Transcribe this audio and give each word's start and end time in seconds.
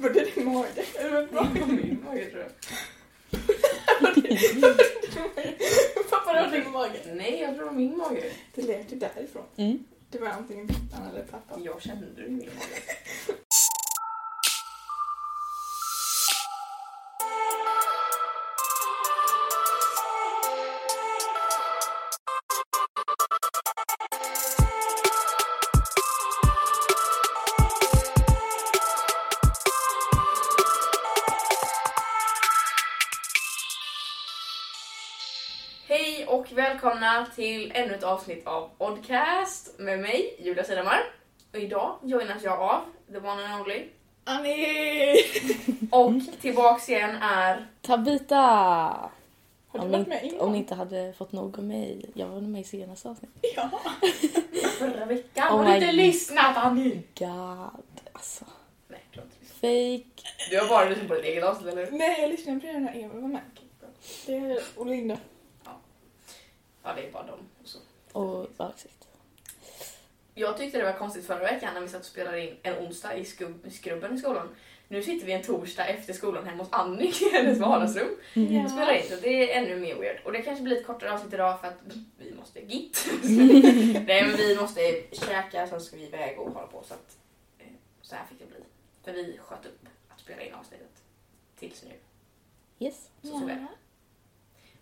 Var 0.00 0.10
det 0.10 0.34
din 0.34 0.44
mage? 0.44 0.84
Eller 0.98 1.10
vad 1.10 1.46
var 1.58 1.66
min 1.66 2.04
mage 2.04 2.30
tror 2.30 2.42
jag. 2.42 2.50
det? 4.14 5.58
Pappa, 6.10 6.32
var 6.32 6.50
din 6.50 6.70
mage. 6.70 7.00
Nej, 7.14 7.40
jag 7.40 7.54
tror 7.54 7.64
det 7.64 7.70
var 7.70 7.76
min 7.76 7.96
mage. 7.96 8.32
Det 8.54 8.62
lät 8.62 8.92
ju 8.92 8.96
därifrån. 8.96 9.44
Mm. 9.56 9.84
Det 10.10 10.18
var 10.18 10.28
antingen 10.28 10.68
pappan 10.68 11.08
eller 11.08 11.22
pappa. 11.24 11.60
Jag 11.60 11.82
kände 11.82 12.06
det 12.16 12.26
i 12.26 12.30
min 12.30 12.38
mage. 12.38 12.82
Och 36.30 36.52
välkomna 36.52 37.26
till 37.34 37.72
ännu 37.74 37.94
ett 37.94 38.02
avsnitt 38.02 38.46
av 38.46 38.70
Oddcast 38.78 39.78
med 39.78 39.98
mig, 39.98 40.36
Julia 40.38 40.64
Sidamar. 40.64 41.00
Och 41.52 41.58
idag 41.58 41.98
joinas 42.02 42.42
jag 42.42 42.60
av 42.60 42.80
the 43.12 43.18
one 43.18 43.44
and 43.46 43.60
only. 43.60 43.84
Annie! 44.24 45.16
Och 45.90 46.12
tillbaks 46.40 46.88
igen 46.88 47.16
är... 47.22 47.66
Tabita! 47.82 48.36
Har 48.36 49.10
du 49.72 49.78
Om 49.78 49.90
varit 49.90 50.06
ni, 50.06 50.14
med 50.14 50.24
innan? 50.24 50.40
om 50.40 50.52
ni 50.52 50.58
inte 50.58 50.74
hade 50.74 51.12
fått 51.12 51.32
nog 51.32 51.58
av 51.58 51.64
mig. 51.64 52.04
Jag 52.14 52.26
var 52.26 52.40
med 52.40 52.60
i 52.60 52.64
senaste 52.64 53.08
avsnitt. 53.08 53.30
Ja. 53.56 53.70
Förra 54.78 55.04
veckan. 55.04 55.48
Oh 55.48 55.56
har 55.56 55.64
du 55.64 55.74
inte 55.74 55.92
lyssnat 55.92 56.56
Annie? 56.56 57.02
God, 57.18 58.00
alltså. 58.12 58.44
Nej, 58.88 59.00
jag 59.12 59.20
har 59.20 59.26
inte 59.26 59.36
lyssnat. 59.40 59.60
Fake. 59.60 60.50
Du 60.50 60.60
har 60.60 60.68
bara 60.68 60.88
lyssnat 60.88 61.08
på 61.08 61.14
ditt 61.14 61.24
eget 61.24 61.44
avsnitt 61.44 61.72
eller? 61.72 61.90
Nej, 61.90 62.20
jag 62.20 62.30
lyssnade 62.30 62.60
på 62.60 62.66
den 62.66 62.84
när 62.84 62.92
Emil 62.92 63.20
var 63.20 63.28
med. 63.28 63.40
Det 64.26 64.36
är 64.36 64.58
och 64.76 64.86
Linda. 64.86 65.16
Ja, 66.90 66.96
det 66.96 67.08
är 67.08 67.12
bara 67.12 67.26
dem. 67.26 67.38
Och 67.62 67.68
så. 67.68 67.78
Och 68.12 68.46
ja, 68.56 68.72
exakt. 68.74 69.08
Jag 70.34 70.56
tyckte 70.56 70.78
det 70.78 70.84
var 70.84 70.92
konstigt 70.98 71.26
förra 71.26 71.38
veckan 71.42 71.74
när 71.74 71.80
vi 71.80 71.88
satt 71.88 72.00
och 72.00 72.06
spelade 72.06 72.40
in 72.46 72.56
en 72.62 72.86
onsdag 72.86 73.16
i, 73.16 73.24
skrubben 73.70 74.14
i 74.14 74.18
skolan. 74.18 74.48
Nu 74.88 75.02
sitter 75.02 75.26
vi 75.26 75.32
en 75.32 75.42
torsdag 75.42 75.86
efter 75.86 76.12
skolan 76.12 76.46
hemma 76.46 76.62
hos 76.62 76.72
Annie 76.72 77.08
i 77.08 77.30
hennes 77.32 77.58
vardagsrum 77.58 78.16
Mm. 78.34 78.64
och 78.64 78.70
spelar 78.70 78.92
in. 78.94 79.02
Så 79.08 79.16
det 79.22 79.52
är 79.52 79.62
ännu 79.62 79.76
mer 79.80 79.94
weird. 79.94 80.20
Och 80.24 80.32
det 80.32 80.42
kanske 80.42 80.64
blir 80.64 80.76
ett 80.76 80.86
kortare 80.86 81.12
avsnitt 81.12 81.32
idag 81.34 81.60
för 81.60 81.68
att 81.68 81.78
vi 82.18 82.34
måste 82.34 82.60
git. 82.60 83.08
Nej 84.06 84.26
men 84.26 84.36
vi 84.36 84.56
måste 84.60 85.02
käka, 85.12 85.66
sen 85.66 85.80
ska 85.80 85.96
vi 85.96 86.06
iväg 86.06 86.38
och 86.38 86.52
hålla 86.52 86.66
på. 86.66 86.82
Så, 86.82 86.94
att, 86.94 87.18
eh, 87.58 87.66
så 88.02 88.14
här 88.14 88.24
fick 88.26 88.38
det 88.38 88.46
bli. 88.46 88.56
För 89.04 89.12
vi 89.12 89.38
sköt 89.42 89.66
upp 89.66 89.86
att 90.08 90.20
spela 90.20 90.42
in 90.42 90.54
avsnittet 90.54 91.02
tills 91.58 91.84
nu. 91.84 91.92
Yes. 92.86 93.08
Så, 93.22 93.28
så 93.38 93.46
väl. 93.46 93.66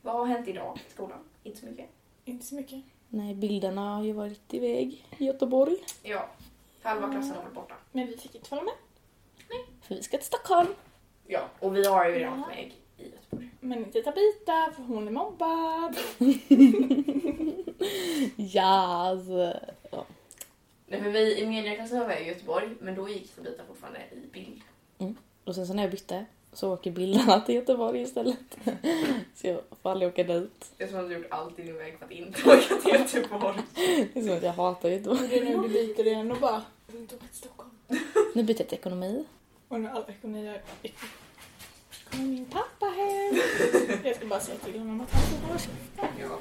Vad 0.03 0.15
har 0.15 0.27
hänt 0.27 0.49
idag 0.49 0.79
i 0.89 0.91
skolan? 0.93 1.19
Inte 1.43 1.59
så 1.61 1.67
mycket. 1.67 1.87
Inte 2.29 2.47
så 2.47 2.55
mycket. 2.55 2.83
Nej, 3.09 3.35
bilderna 3.35 3.95
har 3.95 4.05
ju 4.05 4.13
varit 4.13 4.55
iväg 4.55 5.07
i 5.19 5.25
Göteborg. 5.25 5.77
Ja, 6.03 6.29
halva 6.83 7.11
klassen 7.11 7.37
har 7.37 7.43
varit 7.43 7.55
borta. 7.55 7.75
Men 7.93 8.07
vi 8.07 8.17
fick 8.17 8.35
inte 8.35 8.51
vara 8.55 8.63
med. 8.65 8.75
För 9.83 9.95
vi 9.95 10.03
ska 10.03 10.17
till 10.17 10.27
Stockholm. 10.27 10.69
Ja, 11.27 11.49
och 11.61 11.77
vi 11.77 11.87
har 11.87 12.07
ju 12.09 12.13
redan 12.15 12.39
Ja. 12.39 12.45
varit 12.47 12.57
med 12.57 12.73
i 13.07 13.11
Göteborg. 13.11 13.49
Men 13.61 13.79
inte 13.79 14.03
Tabita, 14.03 14.73
för 14.77 14.83
hon 14.83 15.07
är 15.09 15.13
mobbad. 15.13 15.97
Ja, 18.37 18.63
alltså. 19.09 19.61
Ja. 19.91 20.05
Nej, 20.87 21.03
för 21.03 21.11
vi 21.11 21.39
i 21.41 21.47
mediaklassen 21.47 22.01
var 22.01 22.13
i 22.21 22.27
Göteborg, 22.29 22.69
men 22.81 22.95
då 22.95 23.09
gick 23.09 23.35
Tabita 23.37 23.63
fortfarande 23.69 24.01
i 24.13 24.27
bild. 24.33 24.63
Och 25.45 25.55
sen 25.55 25.67
så 25.67 25.75
när 25.75 25.83
jag 25.83 25.91
bytte 25.91 26.25
så 26.53 26.73
åker 26.73 26.91
bilderna 26.91 27.41
till 27.41 27.55
Göteborg 27.55 28.03
istället. 28.03 28.59
Så 29.35 29.47
jag 29.47 29.61
får 29.83 29.91
aldrig 29.91 30.09
åka 30.13 30.25
dit. 30.25 30.73
Det 30.77 30.85
är 30.85 30.89
som 30.89 31.01
att 31.01 31.09
du 31.09 31.15
gjort 31.15 31.27
allt 31.31 31.59
i 31.59 31.63
din 31.63 31.79
väg 31.79 31.99
för 31.99 32.05
att 32.05 32.11
inte 32.11 32.41
åka 32.51 32.75
till 32.83 32.93
Göteborg. 32.93 33.59
Det 33.75 34.21
är 34.21 34.23
som 34.23 34.37
att 34.37 34.43
jag 34.43 34.53
hatar 34.53 34.89
Göteborg. 34.89 35.29
Det 35.29 35.39
är 35.39 35.45
nu 35.45 35.63
du 35.63 35.69
byter 35.69 36.07
igen 36.07 36.33
och 36.33 36.39
bara, 36.39 36.63
jag 36.87 36.93
vill 36.93 37.03
inte 37.03 37.15
åka 37.15 37.27
till 37.27 37.37
Stockholm. 37.37 37.71
Nu 38.35 38.43
byter 38.43 38.61
jag 38.61 38.69
till 38.69 38.79
ekonomi. 38.79 39.25
Och 39.69 39.81
nu 39.81 39.89
alla 39.89 40.07
ekonomi 40.07 40.49
är 40.49 40.63
kommer 42.11 42.25
min 42.25 42.45
pappa 42.45 42.87
hem. 42.87 43.41
Jag 44.05 44.17
ska 44.17 44.27
bara 44.27 44.41
säga 44.41 44.59
till 44.59 44.79
honom 44.79 45.01
att 45.01 45.13
han 45.13 45.23
får 45.23 45.47
hålla. 45.47 45.61
Ja. 46.21 46.39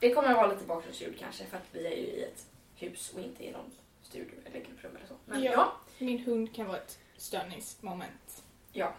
Det 0.00 0.14
kommer 0.14 0.28
att 0.28 0.36
vara 0.36 0.46
lite 0.46 0.64
bakgrundsljud 0.64 1.18
kanske 1.18 1.44
för 1.44 1.56
att 1.56 1.68
vi 1.72 1.86
är 1.86 1.96
ju 1.96 2.06
i 2.06 2.22
ett 2.22 2.46
hus 2.74 3.12
och 3.14 3.20
inte 3.20 3.44
i 3.44 3.52
någon 3.52 3.70
studio 4.06 4.34
eller 4.46 4.60
grupprum 4.60 4.96
eller 4.96 5.06
så. 5.06 5.14
Men 5.24 5.42
ja. 5.42 5.52
Ja. 5.52 5.72
Min 5.98 6.18
hund 6.18 6.54
kan 6.54 6.66
vara 6.66 6.76
ett 6.76 6.98
störningsmoment. 7.16 8.42
ja. 8.72 8.92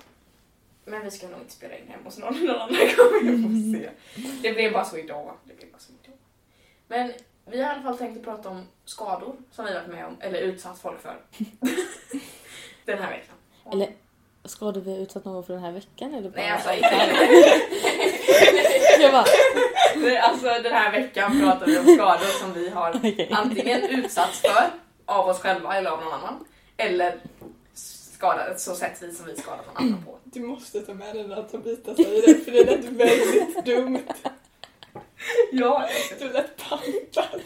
Men 0.86 1.04
vi 1.04 1.12
ska 1.12 1.28
nog 1.28 1.40
inte 1.40 1.54
spela 1.54 1.78
in 1.78 1.88
hemma 1.88 2.04
hos 2.04 2.18
någon 2.18 2.46
någon 2.46 2.56
annan 2.56 2.70
gång. 2.70 3.20
Vi 3.24 3.44
får 3.44 3.80
se. 3.80 3.90
Det 4.42 4.54
blev 4.54 4.74
bara 4.74 4.86
så 4.86 4.98
idag. 4.98 5.34
Det 5.44 5.54
blev 5.58 5.72
bara 5.72 5.80
så 5.80 5.92
idag. 6.04 6.18
Men 6.88 7.14
vi 7.46 7.62
har 7.62 7.70
i 7.72 7.74
alla 7.74 7.84
fall 7.84 7.98
tänkt 7.98 8.18
att 8.18 8.24
prata 8.24 8.50
om 8.50 8.68
skador 8.86 9.36
som 9.52 9.66
vi 9.66 9.72
har 9.74 9.80
varit 9.80 9.90
med 9.92 10.06
om 10.06 10.18
eller 10.22 10.40
utsatt 10.40 10.80
folk 10.80 11.02
för. 11.02 11.18
Den 12.86 12.98
här 12.98 13.10
veckan. 13.10 13.36
Eller 13.72 13.90
ska 14.46 14.72
du 14.72 14.82
vi 14.82 14.98
utsatt 14.98 15.26
någon 15.26 15.44
för 15.44 15.54
den 15.54 15.64
här 15.64 15.72
veckan? 15.72 16.14
Eller 16.14 16.30
bara... 16.30 16.42
Nej, 16.42 16.52
alltså, 16.52 16.74
jag 19.00 19.12
bara, 19.12 19.26
alltså 20.22 20.46
den 20.64 20.74
här 20.74 20.92
veckan 20.92 21.40
pratar 21.42 21.66
vi 21.66 21.78
om 21.78 21.86
skador 21.86 22.40
som 22.40 22.54
vi 22.54 22.70
har 22.70 22.92
okej. 22.96 23.30
antingen 23.32 23.84
utsatts 23.84 24.42
för 24.42 24.70
av 25.08 25.28
oss 25.28 25.40
själva 25.40 25.76
eller 25.76 25.90
av 25.90 26.04
någon 26.04 26.14
annan. 26.14 26.46
Eller 26.78 27.20
skadat 27.74 28.60
så 28.60 28.76
sätt 28.76 29.04
vi 29.04 29.12
som 29.14 29.26
vi 29.26 29.36
skadat 29.36 29.66
någon 29.68 29.78
annan 29.78 30.04
på. 30.04 30.18
Du 30.24 30.40
måste 30.40 30.82
ta 30.82 30.94
med 30.94 31.16
den 31.16 31.30
där 31.30 31.44
Tabita 31.44 31.96
säger 31.96 32.28
det, 32.28 32.44
för 32.44 32.52
det 32.52 32.64
lät 32.66 32.86
väldigt 32.86 33.66
dumt. 33.66 34.04
Ja, 35.52 35.90
Du 36.20 36.30
lät 36.30 36.58
pantad. 36.58 37.42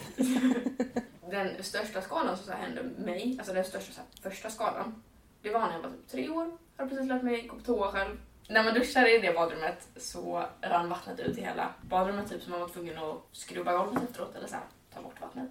den 1.31 1.63
största 1.63 2.01
skadan 2.01 2.37
som 2.37 2.45
så 2.45 2.51
hände 2.51 2.83
mig, 2.83 3.35
alltså 3.39 3.53
den 3.53 3.63
största 3.65 3.93
så 3.93 4.29
första 4.29 4.49
skadan, 4.49 5.03
det 5.41 5.49
var 5.49 5.59
när 5.59 5.73
jag 5.73 5.81
var 5.81 5.89
typ 5.89 6.07
tre 6.07 6.29
år. 6.29 6.57
Hade 6.77 6.89
precis 6.89 7.07
lärt 7.07 7.23
mig 7.23 7.47
gå 7.47 7.55
på 7.55 7.61
toa 7.63 7.91
själv. 7.91 8.17
När 8.47 8.63
man 8.63 8.73
duschade 8.73 9.15
i 9.15 9.19
det 9.21 9.33
badrummet 9.33 9.87
så 9.97 10.45
rann 10.61 10.89
vattnet 10.89 11.19
ut 11.19 11.37
i 11.37 11.41
hela 11.41 11.73
badrummet 11.81 12.29
typ 12.29 12.43
så 12.43 12.49
man 12.49 12.59
var 12.59 12.67
tvungen 12.67 12.97
att 12.97 13.17
skrubba 13.31 13.77
golvet 13.77 14.03
efteråt 14.09 14.35
eller 14.35 14.47
så 14.47 14.53
här, 14.55 14.63
ta 14.93 15.01
bort 15.01 15.21
vattnet. 15.21 15.49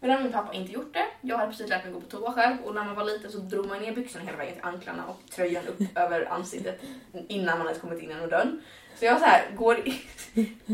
Men 0.00 0.10
har 0.10 0.20
min 0.22 0.32
pappa 0.32 0.52
inte 0.52 0.72
gjort 0.72 0.94
det. 0.94 1.06
Jag 1.20 1.36
hade 1.36 1.50
precis 1.50 1.68
lärt 1.68 1.84
mig 1.84 1.92
gå 1.92 2.00
på 2.00 2.06
toa 2.06 2.32
själv 2.32 2.56
och 2.64 2.74
när 2.74 2.84
man 2.84 2.94
var 2.94 3.04
liten 3.04 3.32
så 3.32 3.38
drog 3.38 3.66
man 3.66 3.78
ner 3.82 3.94
byxorna 3.94 4.24
hela 4.24 4.36
vägen 4.36 4.54
till 4.54 4.64
anklarna 4.64 5.06
och 5.06 5.30
tröjan 5.30 5.66
upp 5.66 5.80
över 5.98 6.32
ansiktet 6.32 6.80
innan 7.28 7.58
man 7.58 7.66
hade 7.66 7.78
kommit 7.78 8.02
in 8.02 8.08
genom 8.08 8.28
dörren. 8.28 8.62
Så 8.98 9.04
jag 9.04 9.18
så 9.18 9.24
här 9.24 9.50
går 9.56 9.74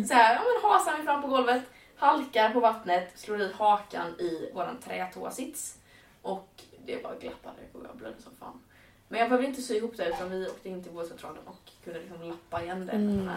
så 0.07 0.15
här, 0.15 0.35
ja 0.35 0.43
men 0.43 0.71
hasar 0.71 0.93
mig 0.93 1.05
fram 1.05 1.23
på 1.23 1.29
golvet, 1.29 1.63
halkar 1.97 2.51
på 2.51 2.61
vattnet, 2.61 3.19
slår 3.19 3.41
i 3.41 3.53
hakan 3.53 4.21
i 4.21 4.51
våran 4.55 4.77
trätoasits 4.85 5.79
och 6.23 6.63
det 6.87 7.03
bara 7.03 7.15
glappade 7.15 7.59
och 7.73 7.81
jag 7.89 7.97
blödde 7.97 8.23
som 8.23 8.33
fan. 8.41 8.61
Men 9.09 9.21
jag 9.21 9.29
behövde 9.29 9.49
inte 9.49 9.63
sy 9.63 9.77
ihop 9.77 9.97
det 9.97 10.09
utan 10.09 10.31
vi 10.31 10.47
åkte 10.47 10.69
in 10.69 10.83
till 10.83 10.93
vårdcentralen 10.93 11.43
och 11.47 11.71
kunde 11.85 12.01
liksom 12.01 12.23
lappa 12.23 12.63
igen 12.63 12.87
det. 12.87 12.93
Mm. 12.93 13.31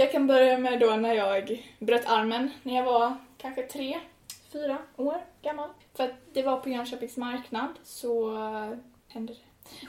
Jag 0.00 0.12
kan 0.12 0.26
börja 0.26 0.58
med 0.58 0.80
då 0.80 0.96
när 0.96 1.14
jag 1.14 1.66
bröt 1.78 2.06
armen 2.06 2.50
när 2.62 2.76
jag 2.76 2.84
var 2.84 3.16
kanske 3.38 3.62
tre, 3.62 4.00
fyra 4.52 4.78
år 4.96 5.24
gammal. 5.42 5.68
För 5.94 6.04
att 6.04 6.14
det 6.32 6.42
var 6.42 6.56
på 6.56 6.68
Jönköpings 6.68 7.16
marknad 7.16 7.68
så 7.84 8.34
eh, 8.34 8.78
hände 9.08 9.32
det. 9.32 9.38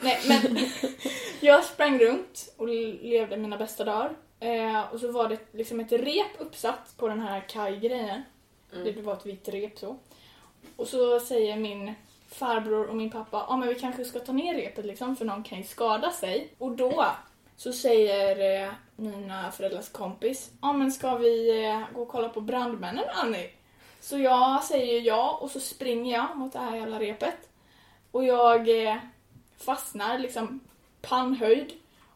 Nej 0.02 0.20
men 0.28 0.58
jag 1.40 1.64
sprang 1.64 2.00
runt 2.00 2.54
och 2.58 2.68
levde 2.68 3.38
mina 3.38 3.58
bästa 3.58 3.84
dagar. 3.84 4.16
Eh, 4.40 4.94
och 4.94 5.00
så 5.00 5.12
var 5.12 5.30
det 5.30 5.40
liksom 5.52 5.80
ett 5.80 5.92
rep 5.92 6.32
uppsatt 6.38 6.94
på 6.98 7.08
den 7.08 7.20
här 7.20 7.46
kajgrejen. 7.50 8.22
Mm. 8.74 8.84
Det 8.84 9.02
var 9.02 9.14
ett 9.14 9.26
vitt 9.26 9.50
rep 9.50 9.80
så. 9.80 9.98
Och 10.76 10.88
så 10.88 11.20
säger 11.20 11.58
min 11.58 11.94
farbror 12.28 12.88
och 12.88 12.96
min 12.96 13.12
pappa, 13.12 13.38
ja 13.38 13.46
ah, 13.48 13.58
men 13.58 13.70
vi 13.70 13.76
kanske 13.76 14.06
ska 14.06 14.20
ta 14.20 14.32
ner 14.32 14.56
repet 14.56 14.86
liksom 14.86 15.16
för 15.16 15.26
någon 15.26 15.44
kan 15.44 15.58
ju 15.58 15.64
skada 15.64 16.12
sig. 16.12 16.54
Och 16.58 16.72
då 16.72 17.06
så 17.62 17.74
säger 17.74 18.64
eh, 18.66 18.72
mina 18.96 19.52
föräldrars 19.52 19.90
kompis, 19.90 20.52
ja 20.62 20.70
ah, 20.70 20.74
men 20.74 20.92
ska 20.92 21.16
vi 21.16 21.66
eh, 21.66 21.82
gå 21.96 22.02
och 22.02 22.08
kolla 22.08 22.30
på 22.30 22.42
brandmännen 22.42 23.06
Annie? 23.14 23.50
Så 24.00 24.18
jag 24.18 24.64
säger 24.64 25.02
ja 25.02 25.38
och 25.42 25.52
så 25.52 25.60
springer 25.60 26.14
jag 26.14 26.38
mot 26.38 26.54
det 26.54 26.60
här 26.60 26.76
jävla 26.76 27.00
repet. 27.00 27.50
Och 28.12 28.24
jag 28.26 28.86
eh, 28.88 28.98
fastnar 29.58 30.18
liksom 30.20 30.60
pannhöjd 31.02 31.74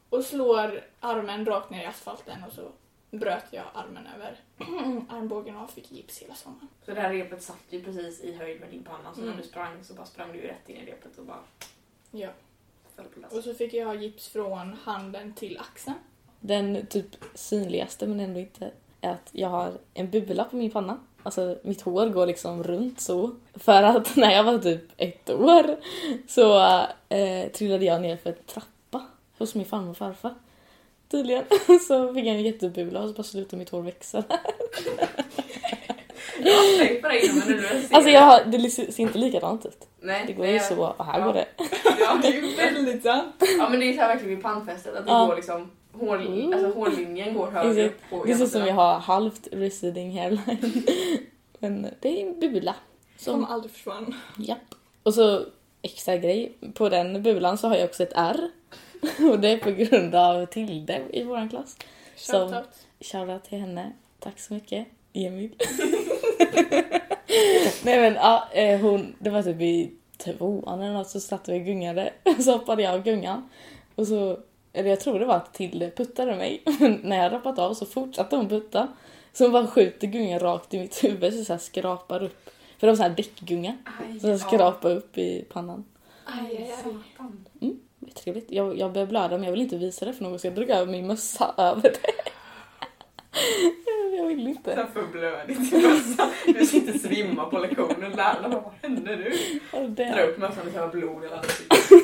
och 0.09 0.23
slår 0.23 0.83
armen 0.99 1.45
rakt 1.45 1.69
ner 1.69 1.83
i 1.83 1.85
asfalten 1.85 2.43
och 2.47 2.53
så 2.53 2.61
bröt 3.11 3.45
jag 3.51 3.65
armen 3.73 4.07
över 4.15 4.39
armbågen 5.09 5.57
och 5.57 5.71
fick 5.71 5.91
gips 5.91 6.19
hela 6.21 6.35
sommaren. 6.35 6.67
Så 6.85 6.93
det 6.93 7.01
här 7.01 7.13
repet 7.13 7.43
satt 7.43 7.63
ju 7.69 7.83
precis 7.83 8.21
i 8.21 8.35
höjd 8.35 8.59
med 8.61 8.69
din 8.69 8.83
panna 8.83 9.13
så 9.13 9.21
Mm. 9.21 9.31
när 9.35 9.41
du 9.41 9.47
sprang 9.47 9.83
så 9.83 9.93
bara 9.93 10.05
sprang 10.05 10.33
du 10.33 10.41
rätt 10.41 10.69
in 10.69 10.75
i 10.77 10.85
repet 10.85 11.17
och 11.17 11.25
bara 11.25 11.39
Ja. 12.11 12.29
Föll 12.95 13.05
på. 13.05 13.37
Och 13.37 13.43
så 13.43 13.53
fick 13.53 13.73
jag 13.73 14.03
gips 14.03 14.27
från 14.27 14.73
handen 14.83 15.33
till 15.33 15.59
axeln. 15.59 15.95
Den 16.39 16.85
typ 16.85 17.07
synligaste 17.33 18.07
men 18.07 18.19
ändå 18.19 18.39
inte 18.39 18.71
är 19.01 19.11
att 19.11 19.29
jag 19.31 19.49
har 19.49 19.71
en 19.93 20.09
bubbla 20.09 20.43
på 20.43 20.55
min 20.55 20.71
panna. 20.71 20.99
Alltså 21.23 21.57
mitt 21.63 21.81
hår 21.81 22.09
går 22.09 22.27
liksom 22.27 22.63
runt 22.63 23.01
så. 23.01 23.35
För 23.53 23.83
att 23.83 24.15
när 24.15 24.31
jag 24.31 24.43
var 24.43 24.59
typ 24.59 24.83
ett 24.97 25.29
år 25.29 25.77
så 26.27 26.59
eh, 27.09 27.51
trillade 27.51 27.85
jag 27.85 28.01
ner 28.01 28.17
för 28.17 28.29
en 28.29 28.35
trappa 28.45 29.05
hos 29.37 29.55
min 29.55 29.65
farmor 29.65 29.89
och 29.89 29.97
farfar. 29.97 30.35
Tydligen. 31.11 31.43
Så 31.87 32.13
fick 32.13 32.25
jag 32.25 32.35
en 32.35 32.43
jättebubbla 32.43 33.01
och 33.01 33.09
så 33.09 33.15
bara 33.15 33.23
slutade 33.23 33.57
mitt 33.57 33.69
hår 33.69 33.81
växa. 33.81 34.23
Jag 36.39 36.53
har 36.53 36.85
tänkt 36.85 37.01
på 37.01 37.07
det 37.07 37.25
innan 37.25 37.37
men 37.37 37.47
nu 37.47 37.61
när 37.61 37.73
jag 37.73 37.83
ser 37.83 37.95
Alltså 37.95 38.11
jag 38.11 38.21
har, 38.21 38.43
det 38.45 38.69
ser 38.69 38.99
inte 38.99 39.17
likadant 39.17 39.65
ut. 39.65 39.87
Nej, 40.05 40.23
Det 40.27 40.33
går 40.33 40.43
nej, 40.43 40.51
ju 40.51 40.57
jag- 40.57 40.65
så 40.65 40.85
och 40.97 41.05
här 41.05 41.19
ja. 41.19 41.25
går 41.25 41.33
det. 41.33 41.45
Ja, 41.99 42.19
det 42.21 42.27
är 42.27 42.33
ju 42.41 42.55
väldigt... 42.57 43.03
Sant. 43.03 43.35
Ja 43.59 43.69
men 43.69 43.79
det 43.79 43.85
är 43.85 43.93
så 43.93 43.99
här 44.01 44.07
verkligen 44.07 44.35
vid 44.35 44.43
pannfästet 44.43 44.95
att 44.95 45.05
det 45.05 45.11
Ja. 45.11 45.25
går 45.25 45.35
liksom 45.35 45.71
hår, 45.93 46.15
Mm. 46.21 46.53
alltså 46.53 46.79
hårlinjen 46.79 47.33
går 47.33 47.47
högre 47.51 47.85
upp 47.87 47.97
på 48.09 48.23
Det 48.25 48.31
ena 48.31 48.43
ut 48.43 48.51
som 48.51 48.65
jag 48.67 48.73
har 48.75 48.99
halvt 48.99 49.47
receding 49.51 50.19
hairline. 50.19 50.83
Men 51.59 51.87
det 52.01 52.21
är 52.21 52.27
en 52.27 52.39
bubbla. 52.39 52.75
Som 53.17 53.33
Som, 53.33 53.45
aldrig 53.45 53.71
försvann. 53.71 54.15
japp. 54.37 54.57
Och 55.03 55.13
så 55.13 55.45
extra 55.81 56.17
grej, 56.17 56.57
på 56.73 56.89
den 56.89 57.23
bubblan 57.23 57.57
så 57.57 57.67
har 57.67 57.75
jag 57.75 57.85
också 57.85 58.03
ett 58.03 58.13
R. 58.15 58.49
Och 59.31 59.39
det 59.39 59.47
är 59.49 59.57
på 59.57 59.71
grund 59.71 60.15
av 60.15 60.45
Tilde 60.45 61.01
i 61.13 61.23
vår 61.23 61.49
klass. 61.49 61.77
Shoutout. 62.15 62.69
Shoutout 62.99 63.43
till 63.43 63.59
henne. 63.59 63.91
Tack 64.19 64.39
så 64.39 64.53
mycket, 64.53 64.87
Emil. 65.13 65.51
Nej 67.83 67.99
men 67.99 68.13
ja, 68.13 68.47
eh, 68.51 68.79
hon, 68.79 69.15
det 69.19 69.29
var 69.29 69.41
typ 69.43 69.61
i 69.61 69.91
tvåan 70.17 70.81
eller 70.81 70.93
något 70.93 71.09
så 71.09 71.19
satt 71.19 71.49
vi 71.49 71.59
och 71.59 71.65
gungade. 71.65 72.13
Så 72.39 72.51
hoppade 72.51 72.83
jag 72.83 72.93
av 72.93 73.03
gungan. 73.03 73.49
Och 73.95 74.07
så, 74.07 74.39
eller 74.73 74.89
jag 74.89 74.99
tror 74.99 75.19
det 75.19 75.25
var 75.25 75.35
att 75.35 75.53
Tilde 75.53 75.91
puttade 75.91 76.35
mig. 76.35 76.61
Men 76.79 76.99
när 77.03 77.15
jag 77.15 77.23
hade 77.23 77.35
hoppat 77.35 77.59
av 77.59 77.73
så 77.73 77.85
fortsatte 77.85 78.35
hon 78.35 78.49
putta. 78.49 78.87
Så 79.33 79.43
hon 79.43 79.51
bara 79.51 79.67
skjuter 79.67 80.07
gungan 80.07 80.39
rakt 80.39 80.73
i 80.73 80.79
mitt 80.79 81.03
huvud 81.03 81.33
så, 81.33 81.45
så 81.45 81.53
här 81.53 81.59
skrapar 81.59 82.23
upp. 82.23 82.49
För 82.77 82.87
det 82.87 82.91
var 82.91 82.97
så 82.97 83.03
här 83.03 83.09
däckgunga. 83.09 83.77
Så 84.21 84.27
jag 84.27 84.39
skrapar 84.39 84.91
upp 84.91 85.17
i 85.17 85.45
pannan. 85.49 85.85
Aj, 86.25 86.57
aj, 86.57 86.73
aj. 87.61 87.75
Är 88.07 88.11
trevligt. 88.13 88.51
Jag, 88.51 88.79
jag 88.79 88.93
börjar 88.93 89.07
blöda 89.07 89.37
men 89.37 89.43
jag 89.43 89.51
vill 89.51 89.61
inte 89.61 89.77
visa 89.77 90.05
det 90.05 90.13
för 90.13 90.23
någon 90.23 90.39
så 90.39 90.47
jag 90.47 90.55
drog 90.55 90.69
över 90.69 90.91
min 90.91 91.07
mössa 91.07 91.53
över 91.57 91.81
det. 91.81 92.31
Jag 94.15 94.27
vill 94.27 94.47
inte. 94.47 94.73
är 94.73 94.85
för 94.85 95.07
blödigt 95.07 95.73
i 95.73 95.87
mössan. 95.87 96.29
Du 96.45 96.65
sitter 96.65 96.99
svimma 96.99 97.45
på 97.45 97.59
lektionen. 97.59 98.11
Lärarna 98.11 98.49
bara, 98.49 98.61
vad 98.61 98.73
händer 98.81 99.17
nu? 99.17 99.31
Ja, 99.73 99.87
Dra 99.87 100.21
upp 100.21 100.37
mössan 100.37 100.67
och 100.67 100.73
så 100.73 100.79
har 100.79 100.87
blod 100.87 101.23
i 101.23 101.27
ansiktet. 101.27 102.01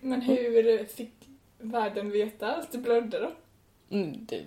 Men 0.00 0.20
hur 0.20 0.84
fick 0.84 1.12
världen 1.58 2.10
veta 2.10 2.54
att 2.56 2.72
du 2.72 2.78
blödde 2.78 3.20
då? 3.20 3.30
Mm, 3.96 4.26
det, 4.26 4.44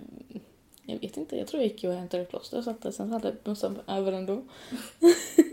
jag 0.82 0.98
vet 1.00 1.16
inte, 1.16 1.36
jag 1.36 1.48
tror 1.48 1.62
jag 1.62 1.72
gick 1.72 1.84
och 1.84 1.92
hämtade 1.92 2.22
ett 2.22 2.30
plåster 2.30 2.58
och 2.58 2.64
satte 2.64 2.92
sen 2.92 3.10
hade 3.12 3.28
jag 3.28 3.36
mössan 3.44 3.78
över 3.86 4.12
ändå. 4.12 4.42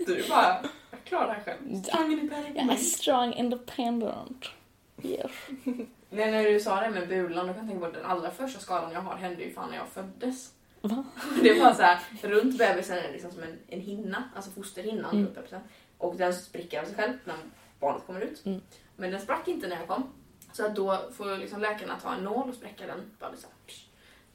Du 0.07 0.23
bara, 0.29 0.65
jag 0.91 1.03
klarar 1.03 1.27
det 1.27 1.33
här 1.33 1.43
själv. 1.43 1.83
Strong 1.83 2.11
independent 2.11 2.55
Jag 2.55 2.71
är 2.71 2.75
strong 2.75 3.33
independent. 3.33 4.45
Yes. 5.03 5.31
Nej, 6.15 6.31
när 6.31 6.43
du 6.43 6.59
sa 6.59 6.81
det 6.81 6.89
med 6.89 7.07
bulan, 7.07 7.47
då 7.47 7.53
kan 7.53 7.61
jag 7.61 7.67
tänka 7.67 7.79
på 7.79 7.85
att 7.85 7.93
den 7.93 8.05
allra 8.05 8.31
första 8.31 8.59
skadan 8.59 8.91
jag 8.91 9.01
har 9.01 9.15
hände 9.15 9.43
ju 9.43 9.53
fan 9.53 9.69
när 9.69 9.77
jag 9.77 9.87
föddes. 9.87 10.51
Va? 10.81 11.03
Det 11.43 11.59
var 11.59 11.73
så 11.73 11.81
här, 11.81 11.99
runt 12.21 12.57
bebisen 12.57 12.97
är 12.97 13.01
det 13.01 13.11
liksom 13.11 13.31
som 13.31 13.43
en, 13.43 13.57
en 13.67 13.81
hinna, 13.81 14.23
alltså 14.35 14.51
fosterhinnan 14.51 15.11
Mm. 15.11 15.25
runt 15.25 15.35
bebisen. 15.35 15.61
Och 15.97 16.15
den 16.15 16.33
spricker 16.33 16.81
av 16.81 16.85
sig 16.85 16.95
själv 16.95 17.13
när 17.23 17.35
barnet 17.79 18.05
kommer 18.05 18.21
ut. 18.21 18.45
Mm. 18.45 18.61
Men 18.95 19.11
den 19.11 19.21
sprack 19.21 19.47
inte 19.47 19.67
när 19.67 19.75
jag 19.75 19.87
kom. 19.87 20.03
Så 20.53 20.65
att 20.65 20.75
då 20.75 20.99
får 21.17 21.37
liksom 21.37 21.61
läkarna 21.61 21.99
ta 21.99 22.13
en 22.13 22.23
nål 22.23 22.49
och 22.49 22.55
spräcka 22.55 22.87
den. 22.87 23.11
Bara 23.19 23.31
liksom. 23.31 23.49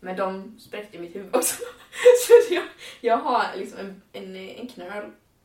Men 0.00 0.16
de 0.16 0.58
spräckte 0.58 0.98
mitt 0.98 1.16
huvud 1.16 1.36
också. 1.36 1.62
Så 2.26 2.54
jag, 2.54 2.64
jag 3.00 3.16
har 3.16 3.44
liksom 3.56 3.78
en, 3.78 4.02
en, 4.12 4.36
en 4.36 4.68
knöl 4.68 5.04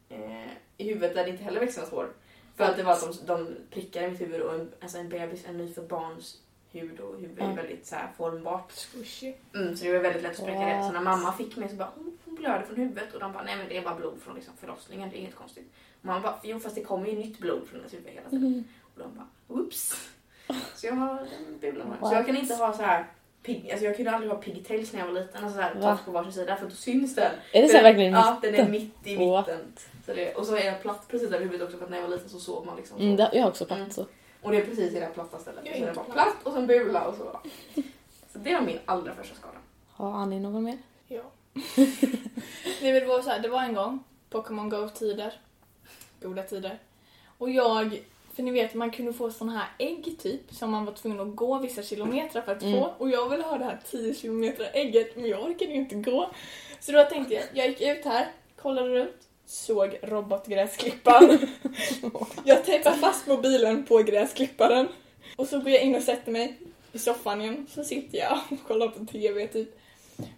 eh, 0.10 0.52
i 0.78 0.88
huvudet 0.90 1.16
där 1.16 1.24
det 1.24 1.30
inte 1.30 1.44
heller 1.44 1.60
växer 1.60 1.82
något 1.82 1.92
hår. 1.92 2.10
För 2.56 2.64
att 2.64 2.78
det 2.78 2.84
var 2.84 2.92
att 2.92 3.02
de, 3.02 3.26
de 3.26 3.56
prickade 3.72 4.12
mitt 4.12 4.22
huvud 4.22 4.42
och 4.42 4.54
en, 4.54 4.72
alltså 4.82 4.98
en 4.98 5.10
bebis, 5.10 5.46
en 5.46 5.58
nyfödd 5.58 5.88
barns 5.88 6.42
hud 6.72 7.00
och 7.00 7.20
huvud 7.20 7.40
är 7.40 7.56
väldigt 7.56 7.86
så 7.86 7.96
här 7.96 8.10
formbart. 8.18 8.72
Squishy. 8.72 9.34
Mm, 9.54 9.78
så 9.78 9.86
det 9.86 9.94
var 9.94 10.00
väldigt 10.00 10.24
lätt 10.24 10.32
att 10.32 10.38
spräcka 10.38 10.60
det. 10.60 10.84
Så 10.84 10.92
när 10.92 11.02
mamma 11.02 11.34
fick 11.34 11.58
mig 11.58 11.70
så 11.70 11.76
bara 11.76 11.92
hon, 11.96 12.18
hon 12.26 12.36
blöder 12.36 12.66
från 12.66 12.76
huvudet 12.76 13.14
och 13.14 13.20
de 13.20 13.34
bara 13.34 13.44
nej 13.44 13.58
men 13.58 13.68
det 13.70 13.78
är 13.78 13.82
bara 13.82 13.96
blod 13.96 14.22
från 14.22 14.36
liksom, 14.36 14.54
förlossningen, 14.60 15.10
det 15.10 15.18
är 15.18 15.20
inget 15.20 15.36
konstigt. 15.36 15.72
Och 16.00 16.06
mamma 16.06 16.20
bara 16.20 16.40
jo 16.44 16.60
fast 16.60 16.76
det 16.76 16.84
kommer 16.84 17.08
ju 17.08 17.16
nytt 17.16 17.40
blod 17.40 17.68
från 17.68 17.80
hennes 17.80 17.94
huvud 17.94 18.08
hela 18.08 18.30
tiden. 18.30 18.48
Mm. 18.48 18.64
Och 18.82 19.00
de 19.00 19.16
bara 19.16 19.28
oops. 19.48 20.10
Så 20.76 20.88
jag 20.88 20.94
har 20.94 21.16
den 21.16 21.60
bulan. 21.60 21.98
Så 22.02 22.14
jag 22.14 22.26
kan 22.26 22.38
inte 22.38 22.56
ha 22.56 22.74
så 22.74 22.82
här 22.82 23.06
pig, 23.46 23.72
alltså 23.72 23.86
jag 23.86 23.96
kunde 23.96 24.12
aldrig 24.12 24.32
ha 24.32 24.38
pigtails 24.42 24.94
när 24.94 25.00
jag 25.00 25.08
var 25.08 25.14
liten, 25.14 25.44
alltså 25.44 25.58
så 25.58 25.62
här 25.62 25.76
Va? 25.76 26.00
på 26.06 26.12
varsin 26.12 26.34
sida 26.34 26.56
för 26.56 26.66
då 26.66 26.72
syns 26.76 27.16
den. 27.16 27.32
Är 27.52 27.62
det 27.62 27.68
så 27.70 27.82
verkligen 27.82 28.14
Ja, 28.14 28.40
den 28.42 28.56
är 28.56 28.70
mitt 28.70 29.08
i 29.08 29.16
What? 29.16 29.48
mitten. 29.48 29.74
Så 30.06 30.14
det, 30.14 30.36
och 30.36 30.46
så 30.46 30.56
är 30.56 30.66
jag 30.66 30.82
platt 30.82 31.08
precis 31.08 31.28
över 31.28 31.40
huvudet 31.40 31.62
också 31.68 31.78
för 31.78 31.84
att 31.86 31.92
när 31.92 31.98
jag 31.98 32.08
var 32.08 32.16
liten 32.16 32.30
så 32.30 32.40
sov 32.40 32.66
man 32.66 32.76
liksom 32.78 32.98
så. 32.98 33.04
Mm, 33.04 33.16
det, 33.16 33.30
jag 33.34 33.42
har 33.42 33.50
också 33.50 33.66
Mm. 33.72 33.78
platt 33.86 33.94
så. 33.96 34.06
Och 34.42 34.52
det 34.52 34.58
är 34.58 34.66
precis 34.66 34.92
i 34.94 35.00
det 35.00 35.06
här 35.06 35.14
platta 35.14 35.40
stället. 35.40 35.62
Jag 35.66 35.76
är 35.76 35.82
det 35.82 35.88
inte 35.90 35.96
bara 35.96 36.06
platt. 36.06 36.16
platt 36.16 36.36
och 36.44 36.52
så 36.52 36.58
en 36.58 36.68
bula 36.68 37.08
och 37.08 37.16
så. 37.16 37.40
Så 38.34 38.40
det 38.40 38.54
var 38.54 38.62
min 38.62 38.80
allra 38.86 39.14
första 39.16 39.36
skada. 39.36 39.58
Har 39.92 40.12
Annie 40.12 40.40
någon 40.40 40.64
mer? 40.64 40.78
Ja. 41.08 41.22
det, 42.82 42.92
vill 42.92 43.06
vara 43.06 43.22
så 43.24 43.30
här, 43.30 43.40
det 43.40 43.50
var 43.50 43.62
en 43.62 43.74
gång, 43.74 44.04
Pokémon 44.30 44.70
Go-tider. 44.70 45.34
Goda 46.22 46.44
tider. 46.44 46.80
Och 47.38 47.50
jag, 47.50 48.00
för 48.36 48.44
ni 48.44 48.52
vet 48.52 48.74
man 48.74 48.92
kunde 48.92 49.14
få 49.14 49.32
såna 49.32 49.52
här 49.52 49.68
ägg 49.80 50.16
typ 50.20 50.42
som 50.54 50.72
man 50.72 50.86
var 50.86 50.94
tvungen 50.94 51.20
att 51.20 51.36
gå 51.36 51.60
vissa 51.60 51.84
kilometer 51.84 52.42
för 52.42 52.52
att 52.52 52.62
Mm. 52.64 52.74
få. 52.80 52.94
Och 52.98 53.10
jag 53.10 53.30
ville 53.30 53.44
ha 53.44 53.58
det 53.58 53.64
här 53.66 53.80
10 53.92 54.14
kilometer 54.16 54.70
ägget 54.74 55.16
men 55.16 55.26
jag 55.26 55.44
orkade 55.44 55.72
ju 55.72 55.78
inte 55.78 55.96
gå. 55.96 56.30
Så 56.80 56.92
då 56.92 57.04
tänkte 57.04 57.34
jag, 57.34 57.44
jag 57.54 57.68
gick 57.68 57.82
ut 57.82 58.06
här, 58.06 58.28
kollade 58.62 58.90
runt, 58.90 59.12
såg 59.46 60.00
robotgräsklipparen. 60.02 61.40
jag 62.44 62.66
tejpade 62.66 62.96
fast 62.98 63.28
mobilen 63.28 63.86
på 63.86 63.98
gräsklipparen. 63.98 64.88
Och 65.36 65.48
så 65.48 65.60
går 65.60 65.70
jag 65.70 65.82
in 65.82 65.96
och 65.96 66.02
sätter 66.04 66.32
mig 66.32 66.58
i 66.94 67.00
soffan 67.00 67.42
igen. 67.42 67.68
Så 67.70 67.84
sitter 67.84 68.18
jag 68.18 68.40
och 68.50 68.68
kollar 68.68 68.88
på 68.88 69.06
TV 69.06 69.48
typ. 69.48 69.80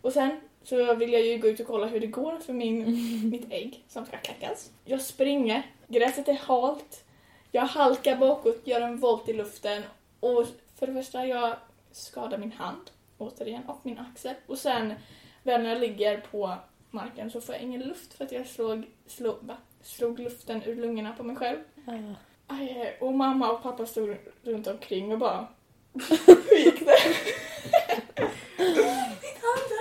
Och 0.01 0.13
sen 0.13 0.29
så 0.63 0.93
vill 0.93 1.13
jag 1.13 1.21
ju 1.25 1.37
gå 1.37 1.47
ut 1.47 1.59
och 1.59 1.67
kolla 1.67 1.87
hur 1.87 1.99
det 1.99 2.07
går 2.07 2.37
för 2.45 2.53
min, 2.53 2.83
mitt 3.29 3.51
ägg 3.51 3.83
som 3.89 4.05
ska 4.05 4.17
kläckas. 4.17 4.69
Jag 4.85 5.01
springer, 5.01 5.63
gräset 5.87 6.27
är 6.27 6.33
halt, 6.33 7.03
jag 7.57 7.65
halkar 7.65 8.15
bakåt, 8.15 8.61
gör 8.63 8.81
en 8.81 8.97
volt 8.97 9.29
i 9.29 9.33
luften 9.33 9.83
och 10.19 10.45
för 10.79 10.87
det 10.87 10.93
första 10.93 11.25
jag 11.25 11.55
skadar 11.91 12.37
min 12.37 12.51
hand 12.51 12.91
återigen 13.17 13.63
och 13.67 13.79
min 13.83 13.99
axel. 13.99 14.35
Och 14.47 14.57
sen 14.57 14.93
väl 15.43 15.63
när 15.63 15.69
jag 15.69 15.79
ligger 15.79 16.17
på 16.31 16.55
marken 16.91 17.31
så 17.31 17.41
får 17.41 17.55
jag 17.55 17.63
ingen 17.63 17.81
luft 17.81 18.13
för 18.13 18.25
att 18.25 18.31
jag 18.31 18.47
slog, 18.47 18.83
slog, 19.07 19.51
slog 19.81 20.19
luften 20.19 20.63
ur 20.63 20.75
lungorna 20.75 21.13
på 21.17 21.23
mig 21.23 21.35
själv. 21.35 21.57
Aj, 21.85 22.15
aj, 22.47 22.97
och 23.01 23.13
mamma 23.13 23.51
och 23.51 23.63
pappa 23.63 23.85
stod 23.85 24.17
runt 24.43 24.67
omkring 24.67 25.11
och 25.11 25.19
bara 25.19 25.47
Hur 26.27 26.57
gick 26.57 26.85
det? 26.85 26.97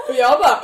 och 0.08 0.14
jag 0.14 0.40
bara 0.40 0.60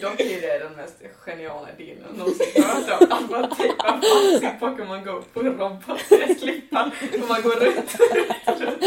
Dock 0.00 0.20
är 0.20 0.40
det 0.40 0.58
den 0.58 0.72
mest 0.72 0.96
geniala 1.24 1.68
idén 1.78 1.98
jag 2.08 2.18
någonsin 2.18 2.62
hört 2.62 3.00
om. 3.00 3.12
Att 3.12 3.30
man 3.30 3.56
tejpar 3.56 4.00
fast 4.00 4.38
sin 4.40 4.58
Pokémon 4.60 5.04
Go 5.04 5.22
på 5.32 5.42
robotgräsklippan 5.42 6.90
och 7.22 7.28
man 7.28 7.42
går 7.42 7.50
runt 7.50 7.94
och 7.94 8.16
runt 8.16 8.60
runt. 8.60 8.80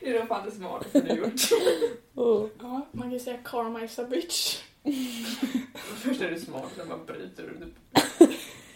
Det 0.00 0.10
är 0.10 0.18
nog 0.18 0.28
fan 0.28 0.44
det 0.44 0.50
smartaste 0.56 1.00
du 1.00 1.14
gjort. 1.14 1.40
Oh. 2.14 2.48
Ja, 2.60 2.86
man 2.92 3.10
kan 3.10 3.20
säga 3.20 3.36
karma 3.44 3.84
is 3.84 3.98
a 3.98 4.04
bitch. 4.10 4.62
Först 6.02 6.20
är 6.20 6.30
du 6.30 6.40
smart, 6.40 6.70
sen 6.76 6.88
bara 6.88 6.98
bryter 6.98 7.42
du 7.42 7.64
typ 7.64 7.74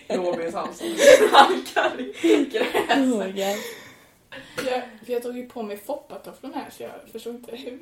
Robins 0.09 0.55
hals 0.55 0.81
och 0.81 1.39
halkar 1.39 2.01
i 2.01 2.11
Oh 2.11 2.49
gräset. 2.53 3.11
god. 3.11 3.39
Jag, 3.39 4.83
för 5.07 5.13
jag 5.13 5.23
tog 5.23 5.37
ju 5.37 5.47
på 5.47 5.63
mig 5.63 5.77
foppatofflorna 5.77 6.57
här 6.59 6.71
så 6.71 6.83
jag 6.83 6.91
förstod 7.13 7.35
inte 7.35 7.57
hur. 7.57 7.79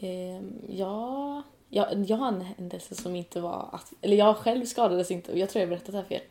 Ehm, 0.00 0.62
ja, 0.68 1.42
jag, 1.68 2.04
jag 2.06 2.16
har 2.16 2.28
en 2.28 2.40
händelse 2.40 2.94
som 2.94 3.16
inte 3.16 3.40
var... 3.40 3.68
Att, 3.72 3.92
eller 4.00 4.16
jag 4.16 4.36
själv 4.36 4.64
skadades 4.64 5.10
inte. 5.10 5.38
Jag 5.38 5.50
tror 5.50 5.60
jag 5.60 5.68
berättat 5.68 5.92
det 5.92 5.96
här 5.96 6.04
för 6.04 6.14
er. 6.14 6.22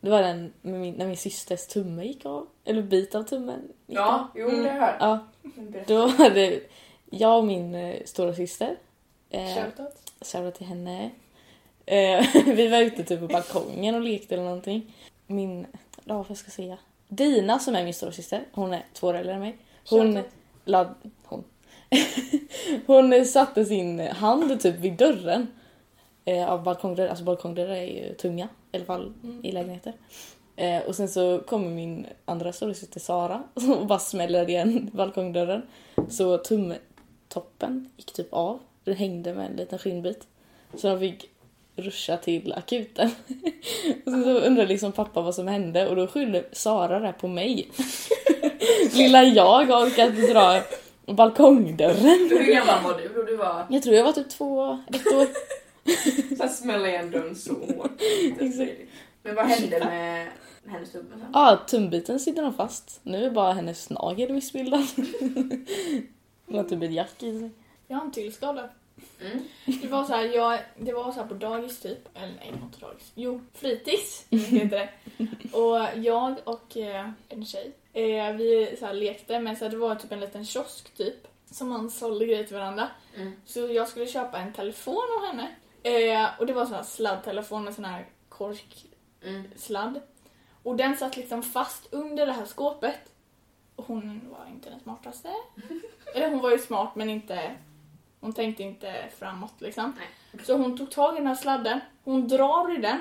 Det 0.00 0.10
var 0.10 0.22
den 0.22 0.52
min, 0.62 0.94
när 0.94 1.06
min 1.06 1.16
systers 1.16 1.66
tumme 1.66 2.04
gick 2.04 2.26
av. 2.26 2.46
Eller 2.64 2.82
bit 2.82 3.14
av 3.14 3.22
tummen 3.22 3.72
gick 3.86 3.98
av. 3.98 4.04
Ja, 4.06 4.28
jo 4.34 4.50
det 4.50 4.70
har 4.70 4.78
jag. 4.78 4.96
Ja, 5.00 5.26
då 5.86 6.06
var 6.06 6.30
det 6.30 6.60
jag 7.10 7.38
och 7.38 7.44
min 7.44 7.74
eh, 7.74 8.04
stora 8.04 8.34
syster. 8.34 8.76
Eh, 9.30 9.54
Shoutout. 9.54 10.12
Shoutout 10.20 10.54
till 10.54 10.66
henne. 10.66 11.10
Eh, 11.86 12.26
vi 12.46 12.68
var 12.68 12.78
ute 12.78 13.04
typ 13.04 13.20
på 13.20 13.26
balkongen 13.26 13.94
och 13.94 14.00
lekte 14.00 14.34
eller 14.34 14.44
någonting. 14.44 14.94
Min, 15.26 15.66
ja 16.04 16.24
vad 16.28 16.38
ska 16.38 16.46
jag 16.46 16.52
säga? 16.52 16.78
Dina 17.08 17.58
som 17.58 17.74
är 17.74 17.84
min 17.84 17.94
stora 17.94 18.12
syster, 18.12 18.44
hon 18.52 18.72
är 18.72 18.86
två 18.92 19.06
år 19.06 19.14
äldre 19.14 19.34
än 19.34 19.40
mig. 19.40 19.58
Hon, 19.88 20.22
la. 20.64 20.94
Hon 22.86 23.24
satte 23.26 23.64
sin 23.64 24.00
hand 24.00 24.60
typ 24.60 24.76
vid 24.76 24.92
dörren 24.92 25.46
eh, 26.24 26.50
av 26.50 26.62
balkongdörren. 26.62 27.10
Alltså 27.10 27.24
balkongdörrar 27.24 27.74
är 27.74 27.84
ju 27.84 28.14
tunga 28.14 28.48
i 28.72 28.76
alla 28.76 28.84
fall 28.86 29.12
Mm. 29.22 29.44
i 29.44 29.52
lägenheter. 29.52 29.92
Eh, 30.56 30.82
och 30.82 30.94
sen 30.96 31.08
så 31.08 31.38
kommer 31.38 31.68
min 31.68 32.06
andra 32.24 32.52
storasyster 32.52 33.00
Sara 33.00 33.42
och 33.78 33.86
bara 33.86 33.98
smäller 33.98 34.48
igen 34.48 34.90
balkongdörren. 34.92 35.62
Så 36.08 36.38
tumtoppen 36.38 37.90
gick 37.96 38.12
typ 38.12 38.32
av. 38.32 38.58
Den 38.84 38.96
hängde 38.96 39.34
med 39.34 39.46
en 39.50 39.56
liten 39.56 39.78
skinnbit. 39.78 40.26
Så 40.74 40.88
de 40.88 41.00
fick 41.00 41.30
ruscha 41.76 42.16
till 42.16 42.52
akuten. 42.52 43.10
och 44.06 44.12
sen 44.12 44.24
så 44.24 44.30
undrade 44.30 44.68
liksom 44.68 44.92
pappa 44.92 45.20
vad 45.20 45.34
som 45.34 45.48
hände 45.48 45.88
och 45.88 45.96
då 45.96 46.06
skyllde 46.06 46.44
Sara 46.52 46.98
det 47.00 47.12
på 47.12 47.28
mig. 47.28 47.68
Lilla 48.94 49.22
jag 49.22 49.64
har 49.64 49.86
orkat 49.86 50.16
dra 50.16 50.62
balkongdörren. 51.14 52.28
Hur 52.30 52.52
gammal 52.52 52.82
var 52.84 53.00
du 53.00 53.08
då 53.08 53.22
du 53.22 53.36
var 53.36 53.66
Jag 53.70 53.82
tror 53.82 53.94
jag 53.94 54.04
var 54.04 54.12
typ 54.12 54.28
två, 54.28 54.78
ett 54.88 55.06
år. 55.06 55.26
så 56.36 56.42
här 56.42 56.48
smälla 56.48 56.88
igen 56.88 57.10
dörren 57.10 57.36
så 57.36 57.52
hårt? 57.52 57.90
Exakt. 58.40 58.72
Men 59.22 59.34
vad 59.34 59.46
hände 59.46 59.78
med 59.78 60.28
hennes 60.66 60.92
tumme 60.92 61.10
sen? 61.10 61.26
Ja, 61.32 61.60
tumbiten 61.66 62.20
sitter 62.20 62.42
nog 62.42 62.56
fast. 62.56 63.00
Nu 63.02 63.24
är 63.24 63.30
bara 63.30 63.52
hennes 63.52 63.90
nagel 63.90 64.32
missbildad. 64.32 64.80
Hon 66.46 66.56
har 66.56 66.64
typ 66.64 66.82
ett 66.82 66.92
jack 66.92 67.22
i 67.22 67.38
sig. 67.38 67.50
Jag 67.88 67.96
har 67.96 68.04
en 68.04 68.10
till 68.10 68.32
skada. 68.32 68.68
Mm. 69.20 69.48
Det 69.82 69.88
var 69.88 70.04
så 70.04 70.12
här, 70.12 70.24
jag, 70.24 70.60
det 70.76 70.92
var 70.92 71.12
så 71.12 71.24
på 71.24 71.34
dagis 71.34 71.80
typ. 71.80 72.16
Eller 72.16 72.34
nej, 72.34 72.52
inte 72.62 72.80
dagis. 72.80 73.12
Jo, 73.14 73.40
fritids 73.54 74.26
heter 74.30 74.68
det. 74.68 74.90
Och 75.56 76.04
jag 76.04 76.36
och 76.44 76.76
eh, 76.76 77.10
en 77.28 77.44
tjej, 77.44 77.72
eh, 77.92 78.32
vi 78.32 78.76
så 78.80 78.92
lekte 78.92 79.40
men 79.40 79.56
så 79.56 79.64
här, 79.64 79.70
det 79.70 79.76
var 79.76 79.94
typ 79.94 80.12
en 80.12 80.20
liten 80.20 80.44
kiosk 80.44 80.94
typ. 80.94 81.26
Som 81.50 81.68
man 81.68 81.90
sålde 81.90 82.26
grejer 82.26 82.44
till 82.44 82.56
varandra. 82.56 82.88
Mm. 83.16 83.32
Så 83.46 83.60
jag 83.60 83.88
skulle 83.88 84.06
köpa 84.06 84.38
en 84.38 84.52
telefon 84.52 85.04
av 85.18 85.26
henne. 85.26 85.48
Eh, 85.82 86.28
och 86.38 86.46
det 86.46 86.52
var 86.52 86.66
sån 86.66 86.74
här 86.74 86.82
sladdtelefon 86.82 87.64
med 87.64 87.74
sån 87.74 87.84
här 87.84 88.06
korksladd. 88.28 89.88
Mm. 89.88 90.02
Och 90.62 90.76
den 90.76 90.96
satt 90.96 91.16
liksom 91.16 91.42
fast 91.42 91.88
under 91.90 92.26
det 92.26 92.32
här 92.32 92.44
skåpet. 92.44 93.12
Och 93.76 93.84
hon 93.86 94.20
var 94.30 94.46
inte 94.50 94.70
den 94.70 94.80
smartaste. 94.80 95.28
Eller 96.14 96.30
hon 96.30 96.40
var 96.40 96.50
ju 96.50 96.58
smart 96.58 96.94
men 96.94 97.10
inte... 97.10 97.56
Hon 98.20 98.32
tänkte 98.32 98.62
inte 98.62 99.04
framåt 99.18 99.54
liksom. 99.58 99.92
Nej. 99.98 100.44
Så 100.44 100.56
hon 100.56 100.78
tog 100.78 100.90
tag 100.90 101.14
i 101.14 101.18
den 101.18 101.26
här 101.26 101.34
sladden, 101.34 101.80
hon 102.04 102.28
drar 102.28 102.74
i 102.78 102.80
den, 102.80 102.98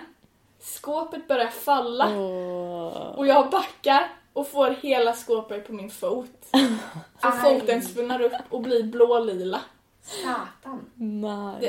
skåpet 0.59 1.27
börjar 1.27 1.47
falla 1.47 2.17
Åh. 2.17 3.15
och 3.17 3.27
jag 3.27 3.49
backar 3.49 4.09
och 4.33 4.47
får 4.47 4.69
hela 4.69 5.13
skåpet 5.13 5.67
på 5.67 5.73
min 5.73 5.89
fot. 5.89 6.31
Så 7.21 7.27
Aj. 7.27 7.39
foten 7.59 7.81
svullnar 7.81 8.21
upp 8.21 8.33
och 8.49 8.61
blir 8.61 8.83
blålila. 8.83 9.61
Satan. 10.01 10.89
Den, 10.95 11.21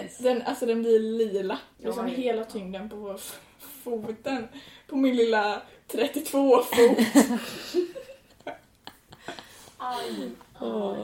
Nice. 0.02 0.22
den, 0.22 0.42
alltså 0.42 0.66
den 0.66 0.82
blir 0.82 0.98
lila. 1.00 1.58
Liksom 1.78 2.04
Oj. 2.06 2.10
hela 2.10 2.44
tyngden 2.44 2.88
på 2.90 3.18
foten. 3.84 4.48
På 4.86 4.96
min 4.96 5.16
lilla 5.16 5.62
32-fot. 5.88 6.98
Aj. 9.78 10.30
Åh. 10.60 10.96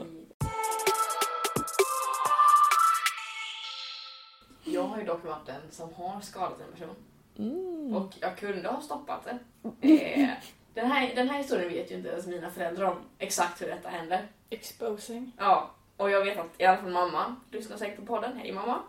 Jag 4.67 4.83
har 4.83 4.97
ju 4.97 5.03
dock 5.03 5.25
varit 5.25 5.45
den 5.45 5.61
som 5.71 5.93
har 5.93 6.21
skadat 6.21 6.59
en 6.61 6.71
person. 6.71 6.95
Mm. 7.37 7.95
Och 7.95 8.13
jag 8.21 8.37
kunde 8.37 8.69
ha 8.69 8.81
stoppat 8.81 9.25
det. 9.25 9.39
Eh, 9.87 10.29
den, 10.73 10.91
här, 10.91 11.15
den 11.15 11.29
här 11.29 11.37
historien 11.37 11.69
vet 11.69 11.91
ju 11.91 11.95
inte 11.95 12.09
ens 12.09 12.27
mina 12.27 12.49
föräldrar 12.49 12.85
om 12.85 12.97
exakt 13.17 13.61
hur 13.61 13.67
detta 13.67 13.89
hände. 13.89 14.25
Exposing. 14.49 15.31
Ja, 15.37 15.71
och 15.97 16.11
jag 16.11 16.25
vet 16.25 16.39
att 16.39 16.61
i 16.61 16.65
alla 16.65 16.77
fall 16.77 16.91
mamma 16.91 17.35
lyssnar 17.51 17.77
säkert 17.77 17.99
på 17.99 18.05
podden. 18.05 18.37
Hej 18.37 18.51
mamma! 18.51 18.79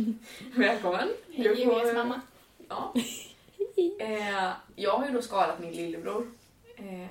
Välkommen! 0.56 1.08
Hej 1.32 1.46
Julias 1.46 1.94
mamma. 1.94 2.20
Ja. 2.68 2.94
Eh, 3.98 4.52
jag 4.76 4.98
har 4.98 5.06
ju 5.06 5.12
då 5.12 5.22
skadat 5.22 5.60
min 5.60 5.72
lillebror. 5.72 6.26
Eh, 6.76 7.08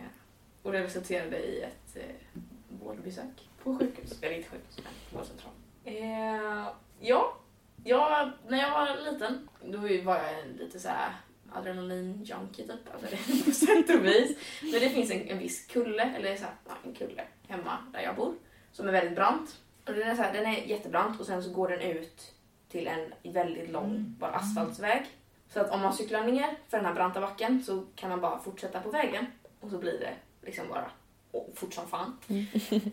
och 0.64 0.72
det 0.72 0.84
resulterade 0.84 1.38
i 1.38 1.62
ett 1.62 1.96
eh, 1.96 2.40
vårdbesök 2.70 3.50
på 3.64 3.78
sjukhus. 3.78 4.22
Eller 4.22 4.36
inte 4.36 4.50
sjukhus, 4.50 4.78
men 4.84 5.18
vårdcentral. 5.18 5.52
Eh, 5.86 6.68
ja, 7.00 7.38
jag, 7.84 8.32
när 8.48 8.58
jag 8.58 8.72
var 8.72 9.12
liten 9.12 9.50
då 9.64 9.78
var 9.78 10.18
jag 10.18 10.60
lite 10.60 10.80
så 10.80 10.88
här 10.88 11.12
adrenalin-junkie 11.54 12.68
typ. 12.68 12.94
Alltså 12.94 13.08
det, 13.12 13.46
på 13.46 13.52
sätt 13.52 13.90
och 13.90 14.06
vis. 14.06 14.38
Men 14.62 14.72
det 14.72 14.90
finns 14.90 15.12
en, 15.12 15.28
en 15.28 15.40
viss 15.40 15.68
kulle, 15.68 16.04
eller 16.04 16.36
så 16.36 16.44
här, 16.44 16.54
en 16.84 16.94
kulle 16.94 17.24
hemma 17.48 17.78
där 17.94 18.02
jag 18.02 18.16
bor. 18.16 18.36
Som 18.72 18.88
är 18.88 18.92
väldigt 18.92 19.16
brant. 19.16 19.56
Och 19.88 19.94
den 19.94 20.10
är, 20.10 20.16
så 20.16 20.22
här, 20.22 20.34
den 20.34 20.46
är 20.46 20.58
jättebrant 20.58 21.20
och 21.20 21.26
sen 21.26 21.44
så 21.44 21.50
går 21.50 21.68
den 21.68 21.80
ut 21.80 22.34
till 22.70 22.88
en 22.88 23.34
väldigt 23.34 23.70
lång 23.70 24.16
bara 24.20 24.32
asfaltsväg. 24.32 25.06
Så 25.50 25.60
att 25.60 25.72
om 25.72 25.82
man 25.82 25.94
cyklar 25.94 26.24
ner 26.24 26.58
för 26.70 26.78
den 26.78 26.86
här 26.86 26.94
branta 26.94 27.22
backen 27.22 27.64
så 27.64 27.86
kan 27.96 28.10
man 28.10 28.22
bara 28.22 28.40
fortsätta 28.40 28.80
på 28.80 28.90
vägen 28.90 29.26
och 29.60 29.70
så 29.70 29.78
blir 29.78 30.00
det 30.00 30.14
liksom 30.46 30.68
bara 30.70 30.92
oh, 31.32 31.54
fort 31.56 31.74
som 31.74 31.88
fan. 31.88 32.18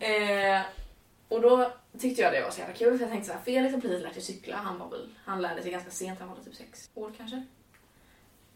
eh, 0.01 0.61
och 1.31 1.41
då 1.41 1.71
tyckte 1.99 2.21
jag 2.21 2.33
det 2.33 2.41
var 2.41 2.49
så 2.51 2.59
jävla 2.59 2.75
kul 2.75 2.97
för 2.97 3.03
jag 3.03 3.11
tänkte 3.11 3.27
så 3.27 3.33
här, 3.33 3.41
Felix 3.43 3.73
har 3.73 3.81
precis 3.81 4.03
lärt 4.03 4.13
sig 4.13 4.21
cykla, 4.21 4.55
han, 4.55 4.79
var 4.79 4.89
väl, 4.89 5.09
han 5.25 5.41
lärde 5.41 5.61
sig 5.61 5.71
ganska 5.71 5.91
sent, 5.91 6.19
han 6.19 6.29
var 6.29 6.35
typ 6.35 6.55
sex 6.55 6.89
år 6.93 7.11
kanske. 7.17 7.43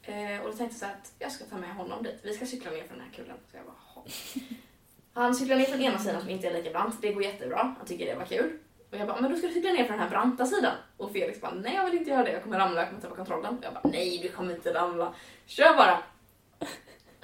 Eh, 0.01 0.41
och 0.41 0.51
då 0.51 0.57
tänkte 0.57 0.63
jag 0.63 0.73
så 0.73 0.85
att 0.85 1.13
jag 1.19 1.31
ska 1.31 1.45
ta 1.45 1.57
med 1.57 1.75
honom 1.75 2.03
dit, 2.03 2.19
vi 2.23 2.33
ska 2.33 2.45
cykla 2.45 2.71
ner 2.71 2.83
för 2.83 2.93
den 2.95 3.01
här 3.03 3.11
kullen. 3.15 3.37
Så 3.51 3.57
jag 3.57 3.65
bara, 3.65 3.75
"Jaha." 3.95 4.03
Han 5.13 5.35
cyklar 5.35 5.55
ner 5.55 5.65
från 5.65 5.81
ena 5.81 5.99
sidan 5.99 6.21
som 6.21 6.29
inte 6.29 6.47
är 6.47 6.53
lika 6.53 6.69
brant, 6.69 7.01
det 7.01 7.13
går 7.13 7.23
jättebra, 7.23 7.75
han 7.77 7.87
tycker 7.87 8.05
det 8.05 8.15
var 8.15 8.25
kul. 8.25 8.59
Och 8.91 8.97
jag 8.97 9.07
bara, 9.07 9.21
men 9.21 9.31
då 9.31 9.37
ska 9.37 9.47
du 9.47 9.53
cykla 9.53 9.71
ner 9.71 9.83
för 9.83 9.91
den 9.91 9.99
här 9.99 10.09
branta 10.09 10.45
sidan. 10.45 10.75
Och 10.97 11.11
Felix 11.11 11.41
bara, 11.41 11.53
nej 11.53 11.75
jag 11.75 11.85
vill 11.85 11.97
inte 11.97 12.09
göra 12.11 12.23
det, 12.23 12.31
jag 12.31 12.43
kommer 12.43 12.59
ramla, 12.59 12.79
jag 12.79 12.89
kommer 12.89 13.01
tappa 13.01 13.15
kontrollen. 13.15 13.57
Och 13.57 13.63
jag 13.63 13.73
bara, 13.73 13.89
nej 13.91 14.19
du 14.21 14.29
kommer 14.29 14.55
inte 14.55 14.73
ramla, 14.73 15.13
kör 15.45 15.77
bara. 15.77 16.03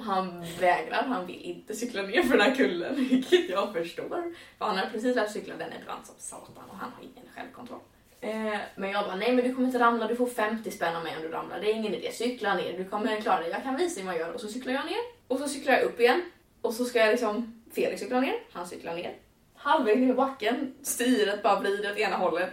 Han 0.02 0.46
vägrar, 0.60 1.04
han 1.04 1.28
vill 1.28 1.42
inte 1.42 1.76
cykla 1.76 2.02
ner 2.02 2.24
för 2.24 2.38
den 2.38 2.42
här 2.42 2.56
kullen, 2.56 2.96
vilket 3.10 3.50
jag 3.50 3.74
förstår. 3.74 4.34
För 4.58 4.66
han 4.66 4.78
har 4.78 4.86
precis 4.86 5.16
lärt 5.16 5.32
sig 5.32 5.42
cykla, 5.42 5.58
den 5.58 5.72
är 5.72 5.86
brant 5.86 6.06
som 6.06 6.16
satan 6.18 6.70
och 6.70 6.78
han 6.78 6.92
har 6.92 7.04
ingen 7.04 7.26
självkontroll. 7.36 7.80
Eh, 8.22 8.60
men 8.76 8.92
jag 8.92 9.06
bara, 9.06 9.16
nej 9.16 9.36
men 9.36 9.46
du 9.46 9.54
kommer 9.54 9.68
inte 9.68 9.80
ramla, 9.80 10.08
du 10.08 10.16
får 10.16 10.28
50 10.28 10.72
spänn 10.72 10.96
av 10.96 11.04
mig 11.04 11.16
om 11.18 11.22
du 11.22 11.30
ramlar. 11.30 11.60
Det 11.60 11.72
är 11.72 11.74
ingen 11.74 11.94
idé, 11.94 12.12
cykla 12.12 12.54
ner, 12.56 12.78
du 12.78 12.86
kommer 12.86 13.22
klara 13.22 13.42
dig, 13.42 13.50
Jag 13.50 13.64
kan 13.64 13.76
visa 13.76 13.96
dig 13.96 14.06
vad 14.06 14.14
jag 14.14 14.20
gör. 14.22 14.34
Och 14.34 14.42
så 14.42 14.48
cyklar 14.48 14.74
jag 14.74 14.86
ner, 14.86 15.00
och 15.28 15.38
så 15.40 15.48
cyklar 15.48 15.74
jag 15.74 15.84
upp 15.84 16.00
igen. 16.00 16.22
Och 16.62 16.74
så 16.74 16.86
ska 16.86 17.00
jag 17.00 17.12
liksom, 17.12 17.62
Felix 17.76 18.02
cykla 18.02 18.20
ner, 18.20 18.36
han 18.52 18.68
cyklar 18.68 18.96
ner. 18.96 19.16
Halvvägs 19.56 20.00
ner 20.00 20.10
i 20.10 20.14
backen, 20.14 20.76
styret 20.82 21.44
bara 21.44 21.60
vrider 21.60 21.92
åt 21.92 21.98
ena 21.98 22.16
hållet. 22.16 22.50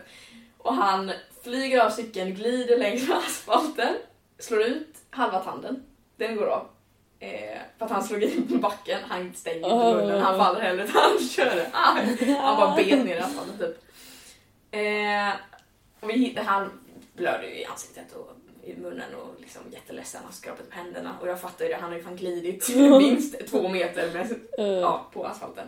Och 0.59 0.75
han 0.75 1.13
flyger 1.43 1.81
av 1.81 1.91
cykeln, 1.91 2.35
glider 2.35 2.79
längs 2.79 3.09
med 3.09 3.17
asfalten, 3.17 3.95
slår 4.39 4.63
ut 4.63 4.97
halva 5.11 5.41
tanden. 5.41 5.83
Den 6.17 6.37
går 6.37 6.47
av. 6.47 6.69
Eh, 7.21 7.59
för 7.79 7.85
att 7.85 7.91
han 7.91 8.03
slog 8.05 8.23
i 8.23 8.41
backen, 8.49 8.99
han 9.09 9.33
stänger 9.35 9.57
inte 9.57 9.69
Oh. 9.69 9.97
munnen, 9.97 10.23
han 10.23 10.39
faller 10.39 10.61
heller 10.61 10.85
utan 10.85 11.03
han 11.19 11.29
kör. 11.29 11.67
Ah, 11.73 11.97
han 12.41 12.57
bara 12.57 12.77
bet 12.77 13.05
ner 13.05 13.17
i 13.17 13.19
asfalten 13.19 13.59
typ. 13.59 13.85
Eh, 14.71 15.31
och 16.01 16.11
vi 16.11 16.39
han 16.45 16.71
blödde 17.13 17.47
ju 17.47 17.55
i 17.61 17.65
ansiktet 17.65 18.13
och 18.13 18.31
i 18.65 18.75
munnen 18.77 19.15
och 19.15 19.41
liksom 19.41 19.63
jätteledsen, 19.71 20.21
han 20.25 20.33
skrapade 20.33 20.69
på 20.71 20.77
händerna 20.77 21.15
och 21.21 21.29
jag 21.29 21.41
fattar 21.41 21.65
ju 21.65 21.71
det, 21.71 21.77
han 21.81 21.91
har 21.91 21.97
ju 21.99 22.05
fan 22.05 22.17
glidit 22.17 22.69
minst 22.77 23.47
två 23.51 23.69
meter 23.69 24.13
med, 24.13 24.31
Eh, 24.59 24.67
ja, 24.67 25.07
på 25.13 25.25
asfalten. 25.27 25.67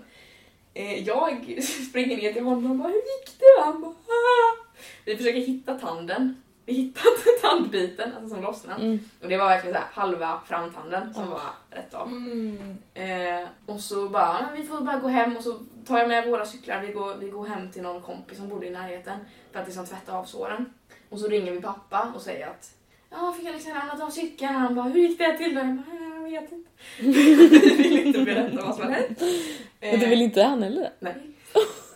Eh, 0.75 1.03
jag 1.07 1.63
springer 1.91 2.17
ner 2.17 2.33
till 2.33 2.43
honom 2.45 2.71
och 2.71 2.77
bara, 2.77 2.89
hur 2.89 2.95
gick 2.95 3.39
det? 3.39 3.63
Han 3.65 3.81
bara, 3.83 3.91
"Ah." 3.91 4.65
Vi 5.05 5.17
försöker 5.17 5.41
hitta 5.41 5.79
tanden. 5.79 6.43
Vi 6.67 6.73
hittade 6.73 7.17
tandbiten, 7.43 8.13
alltså 8.17 8.35
som 8.35 8.43
lossnade. 8.45 8.83
Mm. 8.85 8.99
Och 9.23 9.29
det 9.29 9.37
var 9.37 9.45
verkligen 9.49 9.75
så 9.75 9.81
här, 9.81 9.89
halva 9.93 10.41
framtanden 10.47 11.15
som 11.15 11.23
Oh. 11.23 11.31
var 11.31 11.41
rätt 11.71 11.95
av. 11.95 12.09
Mm. 12.09 12.77
Eh, 12.95 13.49
och 13.67 13.81
så 13.81 14.09
bara, 14.09 14.23
"Ja, 14.41 14.47
vi 14.57 14.63
får 14.63 14.81
bara 14.81 14.99
gå 14.99 15.09
hem 15.09 15.37
och 15.37 15.43
så 15.43 15.59
tar 15.87 15.99
jag 15.99 16.09
med 16.09 16.29
våra 16.29 16.47
cyklar. 16.47 16.81
Vi 16.81 16.93
går, 16.93 17.15
vi 17.21 17.31
går 17.31 17.47
hem 17.47 17.71
till 17.71 17.83
någon 17.83 18.03
kompis 18.03 18.39
som 18.39 18.49
bodde 18.49 18.67
i 18.67 18.71
närheten 18.71 19.19
för 19.53 19.61
att 19.61 19.67
liksom 19.67 19.87
tvätta 19.87 20.13
av 20.13 20.25
såren. 20.25 20.73
Och 21.09 21.19
så 21.21 21.29
ringer 21.29 21.53
vi 21.53 21.61
pappa 21.61 22.13
och 22.15 22.21
säger 22.23 22.47
att 22.47 22.71
Ja, 23.11 23.35
Felix 23.43 23.67
har 23.67 23.75
ramlat 23.75 24.01
av 24.03 24.11
cykeln. 24.11 24.55
Han 24.55 24.75
bara, 24.75 24.89
hur 24.89 25.01
gick 25.01 25.19
det 25.19 25.39
till 25.39 25.55
då? 25.55 25.61
Jag 25.61 25.77
bara, 25.77 26.29
jag 26.29 26.41
vet 26.41 26.53
inte. 26.53 26.71
vi 27.01 27.73
vill 27.83 28.07
inte 28.07 28.21
berätta 28.23 28.65
vad 28.67 28.75
som 28.75 28.85
har 28.85 28.91
hänt. 28.93 29.21
Men 29.81 30.01
det 30.01 30.07
vill 30.07 30.23
inte 30.23 30.43
han 30.43 30.63
heller? 30.63 30.91
Nej. 30.99 31.15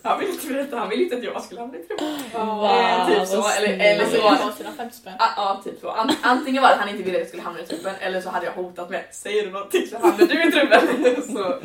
Han 0.05 0.21
vill 0.21 0.29
inte 0.29 0.47
berätta, 0.47 0.77
han 0.79 0.89
vill 0.89 1.03
inte 1.03 1.17
att 1.17 1.23
jag 1.25 1.43
skulle 1.43 1.61
hamna 1.61 1.79
i 1.79 1.83
trubbel. 1.83 2.15
Va, 2.35 2.81
Eh, 2.81 3.07
typ 3.09 3.19
vad 3.19 3.29
så, 3.29 3.49
eller, 3.49 3.69
eller 3.79 4.01
Alltså 4.05 4.17
så 4.17 4.23
var 4.23 4.31
har 4.37 4.53
sina 4.53 4.73
50 4.73 4.97
spänn. 4.97 5.15
Ah, 5.19 5.29
ja, 5.37 5.61
typ 5.65 5.81
så. 5.81 5.91
An- 5.91 6.11
antingen 6.23 6.63
var 6.63 6.69
det 6.69 6.75
att 6.75 6.81
han 6.81 6.89
inte 6.89 7.03
ville 7.03 7.17
att 7.17 7.21
jag 7.21 7.29
skulle 7.29 7.43
hamna 7.43 7.61
i 7.61 7.67
truppen 7.67 7.95
eller 8.01 8.21
så 8.21 8.29
hade 8.31 8.47
jag 8.47 8.53
hotat 8.53 8.91
med 8.91 9.05
säger 9.13 9.47
du 9.47 9.51
någonting 9.53 9.87
så 9.87 9.99
hamnar 9.99 10.27
du 10.27 10.49
i 10.49 10.53
truppen. 10.53 11.23
så. 11.35 11.61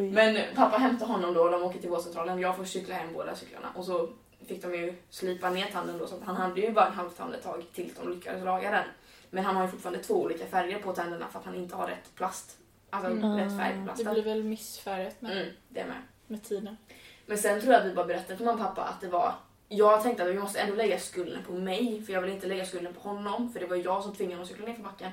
Men 0.00 0.38
pappa 0.54 0.76
hämtade 0.78 1.12
honom 1.12 1.34
då 1.34 1.40
och 1.42 1.50
de 1.50 1.62
åker 1.62 1.78
till 1.78 1.90
vårdcentralen. 1.90 2.38
Jag 2.40 2.56
får 2.56 2.64
cykla 2.64 2.94
hem 2.94 3.12
båda 3.12 3.36
cyklarna 3.36 3.68
och 3.74 3.84
så 3.84 4.08
fick 4.48 4.62
de 4.62 4.74
ju 4.74 4.94
slipa 5.10 5.50
ner 5.50 5.66
tanden 5.72 5.98
då 5.98 6.06
så 6.06 6.14
att 6.14 6.22
han 6.26 6.36
hade 6.36 6.60
ju 6.60 6.70
bara 6.72 6.86
en 6.86 6.92
halvtand 6.92 7.34
ett 7.34 7.42
tag 7.42 7.64
tills 7.74 7.94
de 8.02 8.12
lyckades 8.12 8.44
laga 8.44 8.70
den. 8.70 8.84
Men 9.30 9.44
han 9.44 9.56
har 9.56 9.64
ju 9.64 9.70
fortfarande 9.70 10.02
två 10.02 10.14
olika 10.14 10.46
färger 10.46 10.78
på 10.78 10.92
tänderna 10.92 11.26
för 11.32 11.38
att 11.38 11.44
han 11.44 11.54
inte 11.54 11.76
har 11.76 11.86
rätt 11.86 12.14
plast. 12.16 12.56
Alltså 12.90 13.10
Mm. 13.10 13.36
rätt 13.36 13.58
färg 13.58 13.72
på 13.74 13.78
Det 13.80 13.84
plasten. 13.84 14.12
blir 14.12 14.22
väl 14.22 14.44
missfärgat 14.44 15.20
med, 15.22 15.32
Mm, 15.32 15.48
det 15.68 15.84
med. 15.84 15.96
med 16.26 16.44
tiden. 16.44 16.76
Men 17.30 17.38
sen 17.38 17.60
tror 17.60 17.72
jag 17.72 17.80
att 17.80 17.88
vi 17.88 17.94
bara 17.94 18.06
berättade 18.06 18.36
för 18.36 18.44
mamma 18.44 18.68
och 18.68 18.74
pappa 18.74 18.82
att 18.82 19.00
det 19.00 19.08
var 19.08 19.34
jag 19.68 20.02
tänkte 20.02 20.22
att 20.22 20.28
vi 20.28 20.38
måste 20.38 20.60
ändå 20.60 20.74
lägga 20.74 20.98
skulden 20.98 21.42
på 21.44 21.52
mig 21.52 22.02
för 22.02 22.12
jag 22.12 22.20
vill 22.20 22.30
inte 22.30 22.46
lägga 22.46 22.64
skulden 22.64 22.94
på 22.94 23.00
honom 23.00 23.52
för 23.52 23.60
det 23.60 23.66
var 23.66 23.76
jag 23.76 24.02
som 24.02 24.14
tvingade 24.14 24.34
honom 24.34 24.42
att 24.42 24.48
cykla 24.48 24.66
ner 24.66 24.74
för 24.74 24.82
backen. 24.82 25.12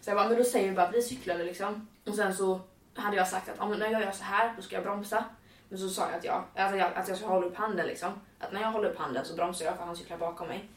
Så 0.00 0.10
jag 0.10 0.16
bara, 0.16 0.28
men 0.28 0.38
då 0.38 0.44
säger 0.44 0.68
vi 0.68 0.74
bara 0.76 0.86
att 0.86 0.94
vi 0.94 1.02
cyklade 1.02 1.44
liksom. 1.44 1.88
Och 2.06 2.14
sen 2.14 2.34
så 2.34 2.60
hade 2.94 3.16
jag 3.16 3.28
sagt 3.28 3.48
att 3.48 3.60
ah, 3.60 3.68
men 3.68 3.78
när 3.78 3.90
jag 3.90 4.02
gör 4.02 4.10
så 4.10 4.24
här 4.24 4.52
då 4.56 4.62
ska 4.62 4.74
jag 4.74 4.84
bromsa. 4.84 5.24
Men 5.68 5.78
så 5.78 5.88
sa 5.88 6.08
jag 6.10 6.18
att 6.18 6.24
jag, 6.24 6.44
att 6.54 6.78
jag, 6.78 6.92
att 6.94 7.08
jag 7.08 7.16
ska 7.16 7.26
hålla 7.26 7.46
upp 7.46 7.56
handen 7.56 7.86
liksom. 7.86 8.20
Att 8.38 8.52
när 8.52 8.60
jag 8.60 8.72
håller 8.72 8.90
upp 8.90 8.98
handen 8.98 9.24
så 9.24 9.34
bromsar 9.34 9.64
jag 9.64 9.76
för 9.76 9.84
han 9.84 9.96
cyklar 9.96 10.18
bakom 10.18 10.48
mig. 10.48 10.68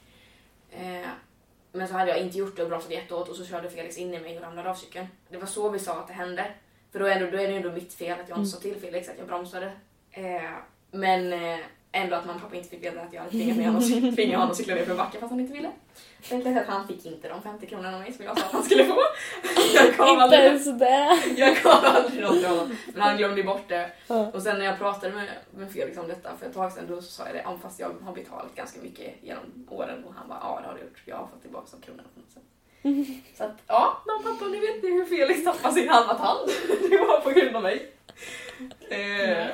Eh, 0.70 1.10
men 1.72 1.88
så 1.88 1.94
hade 1.94 2.12
jag 2.12 2.20
inte 2.20 2.38
gjort 2.38 2.56
det 2.56 2.64
och 2.64 2.70
bromsat 2.70 2.92
jättehårt 2.92 3.30
och 3.30 3.36
så 3.36 3.46
körde 3.46 3.70
Felix 3.70 3.98
in 3.98 4.14
i 4.14 4.20
mig 4.20 4.38
och 4.38 4.44
ramlade 4.44 4.70
av 4.70 4.76
cykeln. 4.76 5.08
Det 5.30 5.38
var 5.38 5.48
så 5.48 5.70
vi 5.70 5.80
sa 5.80 6.00
att 6.00 6.08
det 6.08 6.14
hände. 6.14 6.52
För 6.92 7.00
då 7.00 7.06
är, 7.06 7.20
det, 7.20 7.32
då 7.32 7.38
är 7.38 7.48
det 7.48 7.52
ju 7.52 7.58
ändå 7.58 7.72
mitt 7.72 7.94
fel 7.94 8.20
att 8.20 8.30
jag 8.30 8.38
inte 8.38 8.50
sa 8.50 8.60
till 8.60 8.76
Felix 8.76 9.10
att 9.10 9.18
jag 9.18 9.28
bromsade. 9.28 9.72
Eh, 10.12 10.52
men 10.96 11.34
eh, 11.34 11.60
ändå 11.92 12.16
att 12.16 12.26
mamma 12.26 12.36
och 12.36 12.42
pappa 12.42 12.56
inte 12.56 12.70
fick 12.70 12.84
veta 12.84 13.02
att 13.02 13.14
jag 13.14 13.20
hade 13.22 13.32
tvingat 13.32 13.58
honom 13.58 13.76
att 13.76 13.84
cykla- 13.84 14.16
tvinga 14.16 14.38
honom 14.38 14.52
att 14.52 14.58
cykla 14.58 14.76
ner 14.76 14.86
för 14.86 14.96
backen 14.96 15.22
fast 15.22 15.32
han 15.32 15.40
inte 15.40 15.54
ville. 15.54 15.72
Jag 16.30 16.58
att 16.58 16.68
han 16.68 16.88
fick 16.88 17.06
inte 17.06 17.30
de 17.30 17.42
50 17.42 17.68
kronorna 17.68 17.96
av 17.96 18.02
mig 18.02 18.14
som 18.14 18.26
jag 18.26 18.40
sa 18.40 18.46
att 18.46 18.52
han 18.52 18.64
skulle 18.64 18.86
få. 18.86 18.98
Jag 19.76 19.96
gav 19.98 20.24
Inte 20.24 20.36
ens 20.36 20.80
det. 20.80 21.20
jag 21.38 21.56
gav 21.64 21.86
aldrig 21.86 22.24
något 22.24 22.34
till 22.40 22.46
honom. 22.46 22.76
Men 22.94 23.02
han 23.02 23.18
glömde 23.18 23.38
ju 23.42 23.48
bort 23.48 23.70
det. 23.70 23.92
Och 24.34 24.42
sen 24.42 24.60
när 24.60 24.66
jag 24.66 24.78
pratade 24.78 25.14
med, 25.16 25.28
med 25.52 25.72
Felix 25.72 25.98
om 25.98 26.08
detta 26.08 26.30
för 26.40 26.46
ett 26.46 26.54
tag 26.54 26.72
sedan 26.72 26.86
då 26.88 26.96
så 27.02 27.12
sa 27.12 27.26
jag 27.26 27.36
det, 27.36 27.42
ja, 27.46 27.58
fast 27.62 27.80
jag 27.80 27.92
har 28.04 28.14
betalat 28.16 28.56
ganska 28.56 28.82
mycket 28.82 29.14
genom 29.22 29.44
åren 29.70 30.04
och 30.04 30.14
han 30.14 30.28
bara 30.28 30.40
ja 30.42 30.60
det 30.62 30.68
har 30.68 30.74
du 30.76 30.82
gjort, 30.82 31.02
jag 31.06 31.16
har 31.16 31.28
fått 31.28 31.42
tillbaka 31.42 31.68
de 31.72 31.82
kronorna 31.86 32.10
på 32.14 32.20
något 32.20 32.32
sätt. 32.32 32.44
Så 33.38 33.44
att 33.44 33.58
ja, 33.68 34.02
och 34.18 34.24
pappa 34.24 34.46
ni 34.46 34.60
vet 34.60 34.84
ni 34.84 34.92
hur 34.92 35.06
Felix 35.06 35.44
tappade 35.44 35.74
sin 35.74 35.90
halva 35.90 36.14
tand. 36.14 36.50
Det 36.90 36.98
var 36.98 37.20
på 37.22 37.30
grund 37.30 37.56
av 37.56 37.64
mig. 37.64 37.92
Eh. 38.90 39.45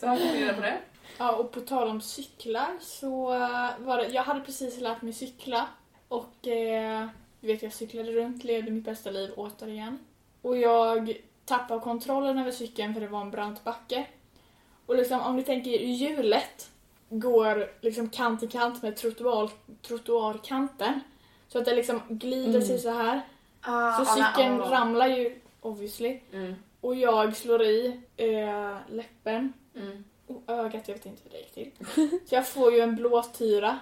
Så 0.00 0.06
han 0.06 0.16
fick 0.18 0.34
reda 0.34 0.54
på 0.54 0.60
det. 0.60 0.78
Ja, 1.18 1.32
och 1.32 1.52
på 1.52 1.60
tal 1.60 1.88
om 1.88 2.00
cyklar 2.00 2.68
så 2.80 3.32
eh, 3.34 3.70
var 3.78 3.96
det, 3.96 4.06
jag 4.08 4.22
hade 4.22 4.40
precis 4.40 4.80
lärt 4.80 5.02
mig 5.02 5.12
cykla 5.12 5.66
och 6.08 6.46
eh, 6.48 7.06
vet 7.40 7.62
jag 7.62 7.72
cyklade 7.72 8.12
runt, 8.12 8.44
levde 8.44 8.70
mitt 8.70 8.84
bästa 8.84 9.10
liv 9.10 9.30
återigen. 9.36 9.98
Och 10.42 10.58
jag 10.58 11.16
tappade 11.44 11.80
kontrollen 11.80 12.38
över 12.38 12.50
cykeln 12.50 12.94
för 12.94 13.00
det 13.00 13.06
var 13.08 13.20
en 13.20 13.30
brant 13.30 13.64
backe. 13.64 14.06
Och 14.86 14.96
liksom 14.96 15.20
om 15.20 15.36
ni 15.36 15.42
tänker 15.42 15.70
er 15.70 15.86
hjulet 15.86 16.70
går 17.10 17.70
liksom 17.80 18.10
kant 18.10 18.42
i 18.42 18.46
kant 18.46 18.82
med 18.82 18.96
trottoar, 18.96 19.50
trottoarkanten. 19.82 21.00
Så 21.48 21.58
att 21.58 21.64
det 21.64 21.74
liksom 21.74 22.00
glider 22.08 22.48
Mm. 22.54 22.62
sig 22.62 22.78
så 22.78 22.90
här. 22.90 23.20
Ah, 23.60 23.92
Så 23.92 24.04
cykeln 24.04 24.58
ramlar 24.60 25.06
ju 25.08 25.40
obviously. 25.60 26.20
Mm, 26.32 26.54
Och 26.80 26.94
jag 26.94 27.36
slår 27.36 27.62
i 27.62 28.00
eh, 28.16 28.76
läppen 28.88 29.52
mm. 29.80 30.04
och 30.26 30.42
ögat, 30.46 30.88
jag 30.88 30.94
vet 30.94 31.06
inte 31.06 31.22
hur 31.24 31.30
det 31.30 31.38
gick 31.38 31.54
till. 31.54 31.86
Så 32.28 32.34
jag 32.34 32.48
får 32.48 32.72
ju 32.72 32.80
en 32.80 32.96
blåtyra 32.96 33.78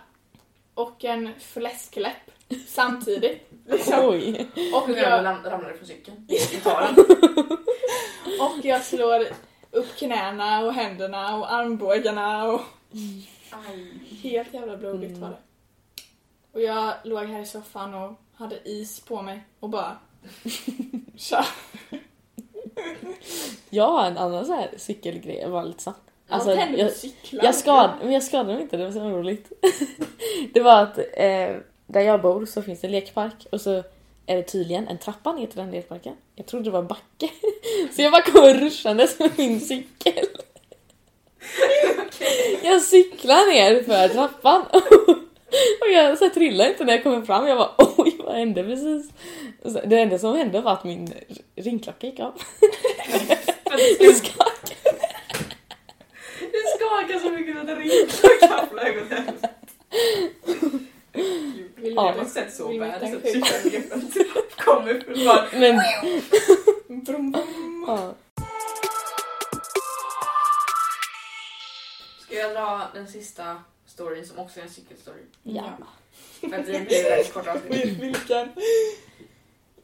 och 0.74 1.04
en 1.04 1.30
fläskläpp 1.40 2.30
samtidigt. 2.66 3.50
Liksom. 3.66 3.94
Oj. 4.02 4.48
Och 4.74 4.90
jag, 4.90 5.24
ramlade 5.24 5.74
från 5.76 5.86
cykeln. 5.86 6.28
Och 8.40 8.64
jag 8.64 8.84
slår 8.84 9.26
upp 9.70 9.96
knäna 9.96 10.60
och 10.60 10.74
händerna 10.74 11.36
och 11.36 11.52
armbågarna 11.52 12.44
och 12.44 12.60
Aj. 13.68 13.98
helt 14.22 14.54
jävla 14.54 14.76
blodigt 14.76 15.18
var 15.18 15.28
det. 15.28 15.36
Och 16.52 16.62
jag 16.62 16.94
låg 17.04 17.24
här 17.24 17.40
i 17.40 17.46
soffan 17.46 17.94
och 17.94 18.12
hade 18.34 18.68
is 18.68 19.00
på 19.00 19.22
mig 19.22 19.40
och 19.60 19.70
bara 19.70 19.96
kör. 21.16 21.46
Jag 23.70 23.88
har 23.88 24.06
en 24.06 24.18
annan 24.18 24.46
så 24.46 24.52
här 24.52 24.70
cykelgrej, 24.76 25.48
var 25.48 25.64
lite 25.64 25.82
snabbt. 25.82 26.00
Alltså, 26.28 26.54
jag, 26.54 26.92
cyklar? 26.92 27.44
jag, 27.44 27.54
skad, 27.54 27.90
men 28.02 28.12
jag 28.12 28.22
skadade 28.22 28.52
mig 28.52 28.62
inte, 28.62 28.76
det 28.76 28.84
var 28.84 28.92
så 28.92 29.00
roligt. 29.00 29.52
det 30.54 30.60
var 30.60 30.82
att 30.82 30.98
eh, 30.98 31.56
där 31.86 32.00
jag 32.00 32.22
bor 32.22 32.46
så 32.46 32.62
finns 32.62 32.80
det 32.80 32.86
en 32.86 32.92
lekpark 32.92 33.46
och 33.52 33.60
så 33.60 33.82
är 34.26 34.36
det 34.36 34.42
tydligen 34.42 34.88
en 34.88 34.98
trappa 34.98 35.32
ner 35.32 35.46
till 35.46 35.58
den 35.58 35.70
lekparken. 35.70 36.14
Jag 36.34 36.46
trodde 36.46 36.64
det 36.64 36.70
var 36.70 36.78
en 36.78 36.86
backe. 36.86 37.30
Så 37.92 38.02
jag 38.02 38.12
bara 38.12 38.22
kommer 38.22 38.54
ruschandes 38.54 39.18
med 39.18 39.30
min 39.36 39.60
cykel. 39.60 40.22
Jag 42.62 42.82
cyklar 42.82 43.52
ner 43.52 43.82
för 43.82 44.08
trappan 44.08 44.62
och 45.80 45.88
jag 45.92 46.18
så 46.18 46.30
trillar 46.30 46.68
inte 46.68 46.84
när 46.84 46.92
jag 46.92 47.02
kommer 47.02 47.22
fram. 47.22 47.46
Jag 47.46 47.58
bara 47.58 47.70
oj, 47.96 48.16
vad 48.18 48.36
hände 48.36 48.64
precis? 48.64 49.10
Det 49.84 49.98
enda 49.98 50.18
som 50.18 50.36
hände 50.36 50.60
var 50.60 50.72
att 50.72 50.84
min 50.84 51.12
ringklocka 51.56 52.06
gick 52.06 52.20
av. 52.20 52.42
Det 53.98 54.14
skakade. 54.14 54.76
Det 56.40 56.62
skakar 56.78 57.18
så 57.20 57.30
mycket 57.30 57.56
att 57.56 57.78
ringklockan 57.78 58.68
flög 58.70 59.02
åt 59.02 59.10
helvete. 59.10 59.48
Vill 61.76 61.94
Ja. 61.94 62.12
Jag 62.16 62.22
har 62.22 62.24
sett 62.24 62.54
så 62.54 62.78
värre 62.78 63.12
så 63.12 63.20
cykeln 63.28 64.10
kommer 64.56 65.24
bara 65.26 65.46
Men 65.52 65.80
Brum, 67.04 67.30
brum. 67.32 67.84
ja. 67.88 68.14
Ska 72.26 72.34
jag 72.34 72.52
dra 72.52 72.88
den 72.94 73.08
sista 73.08 73.56
storyn 73.86 74.26
som 74.26 74.38
också 74.38 74.58
är 74.60 74.64
en 74.64 74.70
cykelstory? 74.70 75.20
ja. 75.42 75.72
För 76.40 76.46
att 76.46 76.66
det 76.66 76.86
blir 76.86 77.10
väldigt 77.10 77.32
kort 77.32 77.46
avsnitt. 77.46 77.72
Vil- 77.84 78.00
Vilken? 78.00 78.48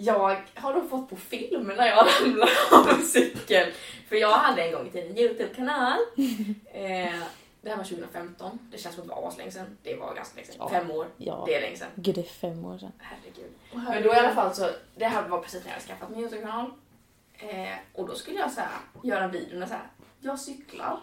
Jag 0.04 0.42
har 0.54 0.74
då 0.74 0.82
fått 0.88 1.10
på 1.10 1.16
film 1.16 1.72
när 1.76 1.86
jag 1.86 2.06
ramlade 2.20 2.52
av 2.72 2.88
en 2.88 3.02
cykel. 3.02 3.72
För 4.08 4.16
jag 4.16 4.30
hade 4.30 4.62
en 4.62 4.72
gång 4.72 4.86
i 4.86 4.90
tiden 4.90 5.10
en 5.10 5.18
Youtube-kanal. 5.18 5.98
Eh, 6.74 7.14
det 7.62 7.70
här 7.70 7.76
var 7.76 7.84
2015. 7.84 8.58
Det 8.70 8.78
känns 8.78 8.94
som 8.94 9.02
att 9.02 9.08
det 9.08 9.14
var 9.14 9.28
aslänge 9.28 9.50
sedan. 9.50 9.78
Det 9.82 9.96
var 9.96 10.14
ganska 10.14 10.36
länge 10.36 10.46
sedan. 10.46 10.56
Ja. 10.58 10.68
Fem 10.68 10.90
år. 10.90 11.06
ja. 11.16 11.44
Det 11.46 11.54
är 11.54 11.60
länge 11.60 11.76
sedan. 11.76 11.88
Gud, 11.94 12.14
det 12.14 12.20
är 12.20 12.24
fem 12.24 12.64
år 12.64 12.78
sedan. 12.78 12.92
Herregud. 12.98 13.50
Men 13.72 14.02
då 14.02 14.08
i 14.08 14.18
alla 14.18 14.34
fall 14.34 14.54
så, 14.54 14.70
det 14.96 15.04
här 15.04 15.28
var 15.28 15.40
precis 15.40 15.64
när 15.64 15.70
jag 15.70 15.74
hade 15.74 15.86
skaffat 15.86 16.10
min 16.10 16.20
Youtube-kanal. 16.20 16.70
Eh, 17.38 17.74
och 17.92 18.06
då 18.06 18.14
skulle 18.14 18.38
jag 18.38 18.52
så 18.52 18.60
här, 18.60 18.70
göra 19.02 19.24
en 19.24 19.30
video 19.30 19.58
när 19.58 19.66
så 19.66 19.72
här, 19.72 19.86
jag 20.20 20.40
cyklar. 20.40 21.00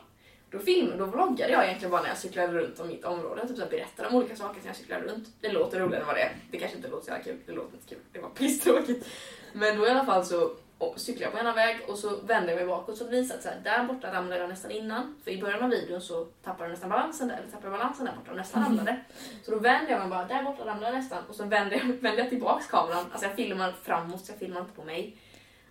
Då 0.52 0.60
filmade, 0.60 0.98
då 0.98 1.06
vloggade 1.06 1.52
jag 1.52 1.66
egentligen 1.66 1.92
bara 1.92 2.02
när 2.02 2.10
jag 2.10 2.18
cyklade 2.18 2.54
runt 2.54 2.80
om 2.80 2.88
mitt 2.88 3.06
område. 3.06 3.48
Typ 3.48 3.58
så 3.58 3.64
här, 3.64 3.70
berättade 3.70 4.10
om 4.10 4.16
olika 4.16 4.36
saker 4.36 4.60
när 4.62 4.68
jag 4.68 4.76
cyklade 4.76 5.04
runt. 5.04 5.28
Det 5.42 5.52
låter 5.52 5.80
roligare 5.80 6.02
än 6.02 6.08
vad 6.08 6.16
det 6.16 6.22
är. 6.22 6.36
Det 6.52 6.58
kanske 6.58 6.78
inte 6.78 6.90
låter 6.90 7.06
så 7.06 7.12
jävla 7.12 7.24
kul. 7.24 7.38
Det 7.46 7.52
låter 7.52 7.74
inte 7.74 7.88
kul. 7.90 8.00
Det 8.12 8.20
var 8.20 8.30
pisstråkigt. 8.30 9.08
Men 9.54 9.78
då 9.78 9.88
i 9.88 9.90
alla 9.90 10.06
fall 10.06 10.26
så 10.26 10.56
och 10.80 11.00
cyklade 11.00 11.26
jag 11.26 11.34
på 11.34 11.40
ena 11.40 11.54
väg 11.54 11.78
och 11.88 11.98
så 11.98 12.16
vände 12.22 12.52
jag 12.52 12.58
mig 12.58 12.68
bakåt 12.68 12.98
så 12.98 13.04
det 13.04 13.10
visade 13.10 13.38
att 13.38 13.44
så 13.44 13.50
här, 13.50 13.60
där 13.64 13.84
borta 13.84 14.14
ramlade 14.14 14.42
jag 14.42 14.50
nästan 14.50 14.72
innan. 14.72 15.16
För 15.24 15.32
i 15.32 15.42
början 15.42 15.64
av 15.64 15.70
videon 15.70 16.02
så 16.02 16.26
tappade 16.26 16.64
jag 16.64 16.72
nästan 16.72 16.90
balansen 16.90 17.28
där, 17.28 17.38
eller 17.38 17.52
tappade 17.52 17.72
balansen 17.78 18.06
där 18.06 18.14
borta 18.16 18.32
och 18.32 18.38
nästan 18.38 18.64
ramlade. 18.64 19.00
Så 19.44 19.52
då 19.52 19.60
vände 19.60 19.92
jag 19.92 20.00
mig 20.00 20.10
bara, 20.10 20.26
där 20.26 20.44
borta 20.44 20.66
ramlade 20.66 20.86
jag 20.86 20.96
nästan. 20.96 21.24
Och 21.30 21.36
så 21.36 21.46
vände 21.46 21.76
jag, 21.76 21.86
vände 22.02 22.22
jag 22.22 22.30
tillbaks 22.30 22.68
kameran, 22.68 23.06
alltså 23.12 23.26
jag 23.28 23.36
filmar 23.36 23.74
framåt 23.84 24.26
så 24.26 24.32
jag 24.32 24.40
filmar 24.40 24.62
inte 24.62 24.74
på 24.74 24.84
mig. 24.84 25.18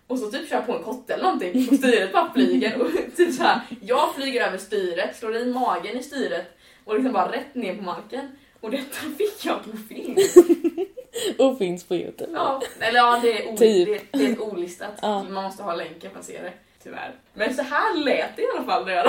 Och 0.09 0.19
så 0.19 0.31
typ 0.31 0.49
kör 0.49 0.55
jag 0.55 0.65
på 0.65 0.73
en 0.77 0.83
kotte 0.83 1.13
eller 1.13 1.23
någonting 1.23 1.67
och 1.71 1.75
styret 1.77 2.13
bara 2.13 2.33
flyger 2.33 2.81
och 2.81 2.91
typ 3.17 3.33
så 3.33 3.43
här, 3.43 3.61
jag 3.81 4.15
flyger 4.15 4.47
över 4.47 4.57
styret, 4.57 5.17
slår 5.17 5.35
i 5.35 5.45
magen 5.53 5.97
i 5.97 6.03
styret 6.03 6.57
och 6.85 6.95
liksom 6.95 7.13
bara 7.13 7.31
rätt 7.31 7.55
ner 7.55 7.75
på 7.75 7.83
marken. 7.83 8.31
Och 8.61 8.71
detta 8.71 8.95
fick 9.17 9.45
jag 9.45 9.63
på 9.63 9.77
film. 9.89 10.15
Och 11.37 11.57
finns 11.57 11.83
på 11.83 11.95
Youtube. 11.95 12.31
Ja, 12.33 12.61
eller 12.79 12.99
ja, 12.99 13.19
det 13.21 13.43
är, 13.43 13.53
o- 13.53 13.57
Typ. 13.57 13.87
det, 14.11 14.17
det 14.19 14.25
är 14.25 14.41
olistat. 14.41 14.93
Ja. 15.01 15.23
Man 15.23 15.43
måste 15.43 15.63
ha 15.63 15.73
länken 15.75 16.11
för 16.11 16.19
att 16.19 16.25
se 16.25 16.41
det, 16.41 16.53
tyvärr. 16.83 17.15
Men 17.33 17.53
så 17.53 17.61
här 17.61 17.97
lät 17.97 18.35
det 18.35 18.41
i 18.41 18.45
alla 18.55 18.65
fall 18.65 18.85
när 18.85 18.93
jag. 18.93 19.03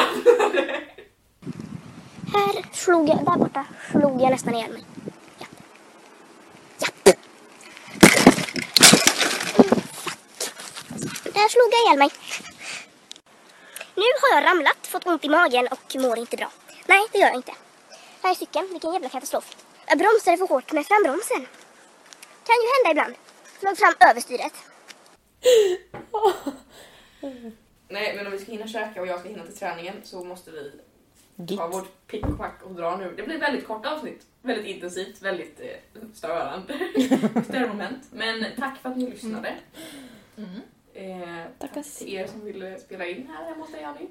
Här 2.32 2.74
slog 2.74 3.08
jag, 3.08 3.16
där 3.24 3.38
borta 3.38 3.64
slog 3.90 4.22
jag 4.22 4.30
nästan 4.30 4.54
ihjäl 4.54 4.72
mig. 4.72 4.82
Ja. 7.04 7.12
Ja. 11.34 11.39
Där 11.50 11.52
slog 11.52 11.72
jag 11.72 11.86
ihjäl 11.86 11.98
mig. 11.98 12.10
Nu 13.94 14.08
har 14.20 14.30
jag 14.34 14.44
ramlat, 14.50 14.86
fått 14.86 15.06
ont 15.06 15.24
i 15.24 15.28
magen 15.28 15.68
och 15.70 15.96
mår 16.02 16.18
inte 16.18 16.36
bra. 16.36 16.52
Nej, 16.86 17.06
det 17.12 17.18
gör 17.18 17.26
jag 17.26 17.36
inte. 17.36 17.52
Här 18.22 18.30
är 18.30 18.34
cykeln, 18.34 18.68
vilken 18.70 18.92
jävla 18.92 19.08
katastrof. 19.08 19.56
Jag 19.86 19.98
bromsade 19.98 20.36
för 20.36 20.46
hårt 20.46 20.72
med 20.72 20.86
frambromsen. 20.86 21.46
Kan 22.46 22.56
ju 22.62 22.66
hända 22.74 22.90
ibland. 22.90 23.14
Flög 23.60 23.78
fram 23.78 23.94
överstyret. 24.10 24.52
Nej, 27.88 28.16
men 28.16 28.26
om 28.26 28.32
vi 28.32 28.38
ska 28.38 28.52
hinna 28.52 28.66
käka 28.66 29.00
och 29.00 29.06
jag 29.06 29.20
ska 29.20 29.28
hinna 29.28 29.46
till 29.46 29.56
träningen 29.56 29.96
så 30.04 30.24
måste 30.24 30.50
vi 30.50 30.72
Git. 31.36 31.58
ta 31.58 31.66
vårt 31.66 32.06
pick 32.06 32.26
och 32.26 32.38
pack 32.38 32.62
och 32.62 32.74
dra 32.74 32.96
nu. 32.96 33.14
Det 33.16 33.22
blir 33.22 33.38
väldigt 33.38 33.66
kort 33.66 33.86
avsnitt. 33.86 34.26
Väldigt 34.42 34.66
intensivt, 34.66 35.22
väldigt 35.22 35.60
eh, 35.60 36.00
störande. 36.14 36.74
Störmoment. 37.48 38.02
Men 38.12 38.44
tack 38.58 38.82
för 38.82 38.88
att 38.88 38.96
ni 38.96 39.10
lyssnade. 39.10 39.56
Mm. 40.36 40.60
Eh, 41.00 41.44
tack 41.58 41.72
till 41.98 42.14
er 42.14 42.26
som 42.26 42.44
ville 42.44 42.78
spela 42.80 43.06
in 43.06 43.26
här 43.36 43.44
hemma 43.44 43.64
hos 43.64 43.72
dig 43.72 43.84
Annie. 43.84 44.08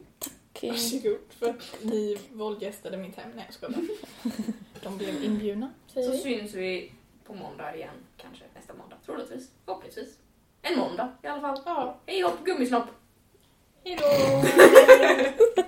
Okej. 0.52 0.69
Varsågod 0.69 1.17
för 1.30 1.49
att 1.49 1.78
ni 1.84 2.17
våldgästade 2.34 2.97
mitt 2.97 3.15
hem. 3.15 3.32
Nej 3.36 3.45
jag 3.47 3.54
skojar. 3.54 3.82
De 4.84 4.97
blev 4.97 5.23
inbjudna, 5.23 5.73
säger 5.93 6.08
Så 6.08 6.13
vi. 6.13 6.19
syns 6.19 6.54
vi 6.54 6.91
på 7.25 7.34
måndag 7.34 7.75
igen. 7.75 7.95
Kanske 8.17 8.43
nästa 8.56 8.73
måndag. 8.73 8.95
Troligtvis. 9.06 9.49
Förhoppningsvis. 9.65 10.17
En 10.62 10.80
måndag 10.80 11.13
i 11.23 11.28
alla 11.28 11.41
fall. 11.41 11.62
Ja, 11.65 11.97
Hej 12.06 12.21
hopp 12.21 12.43
gummisnopp! 12.45 12.86
hejdå! 13.84 14.04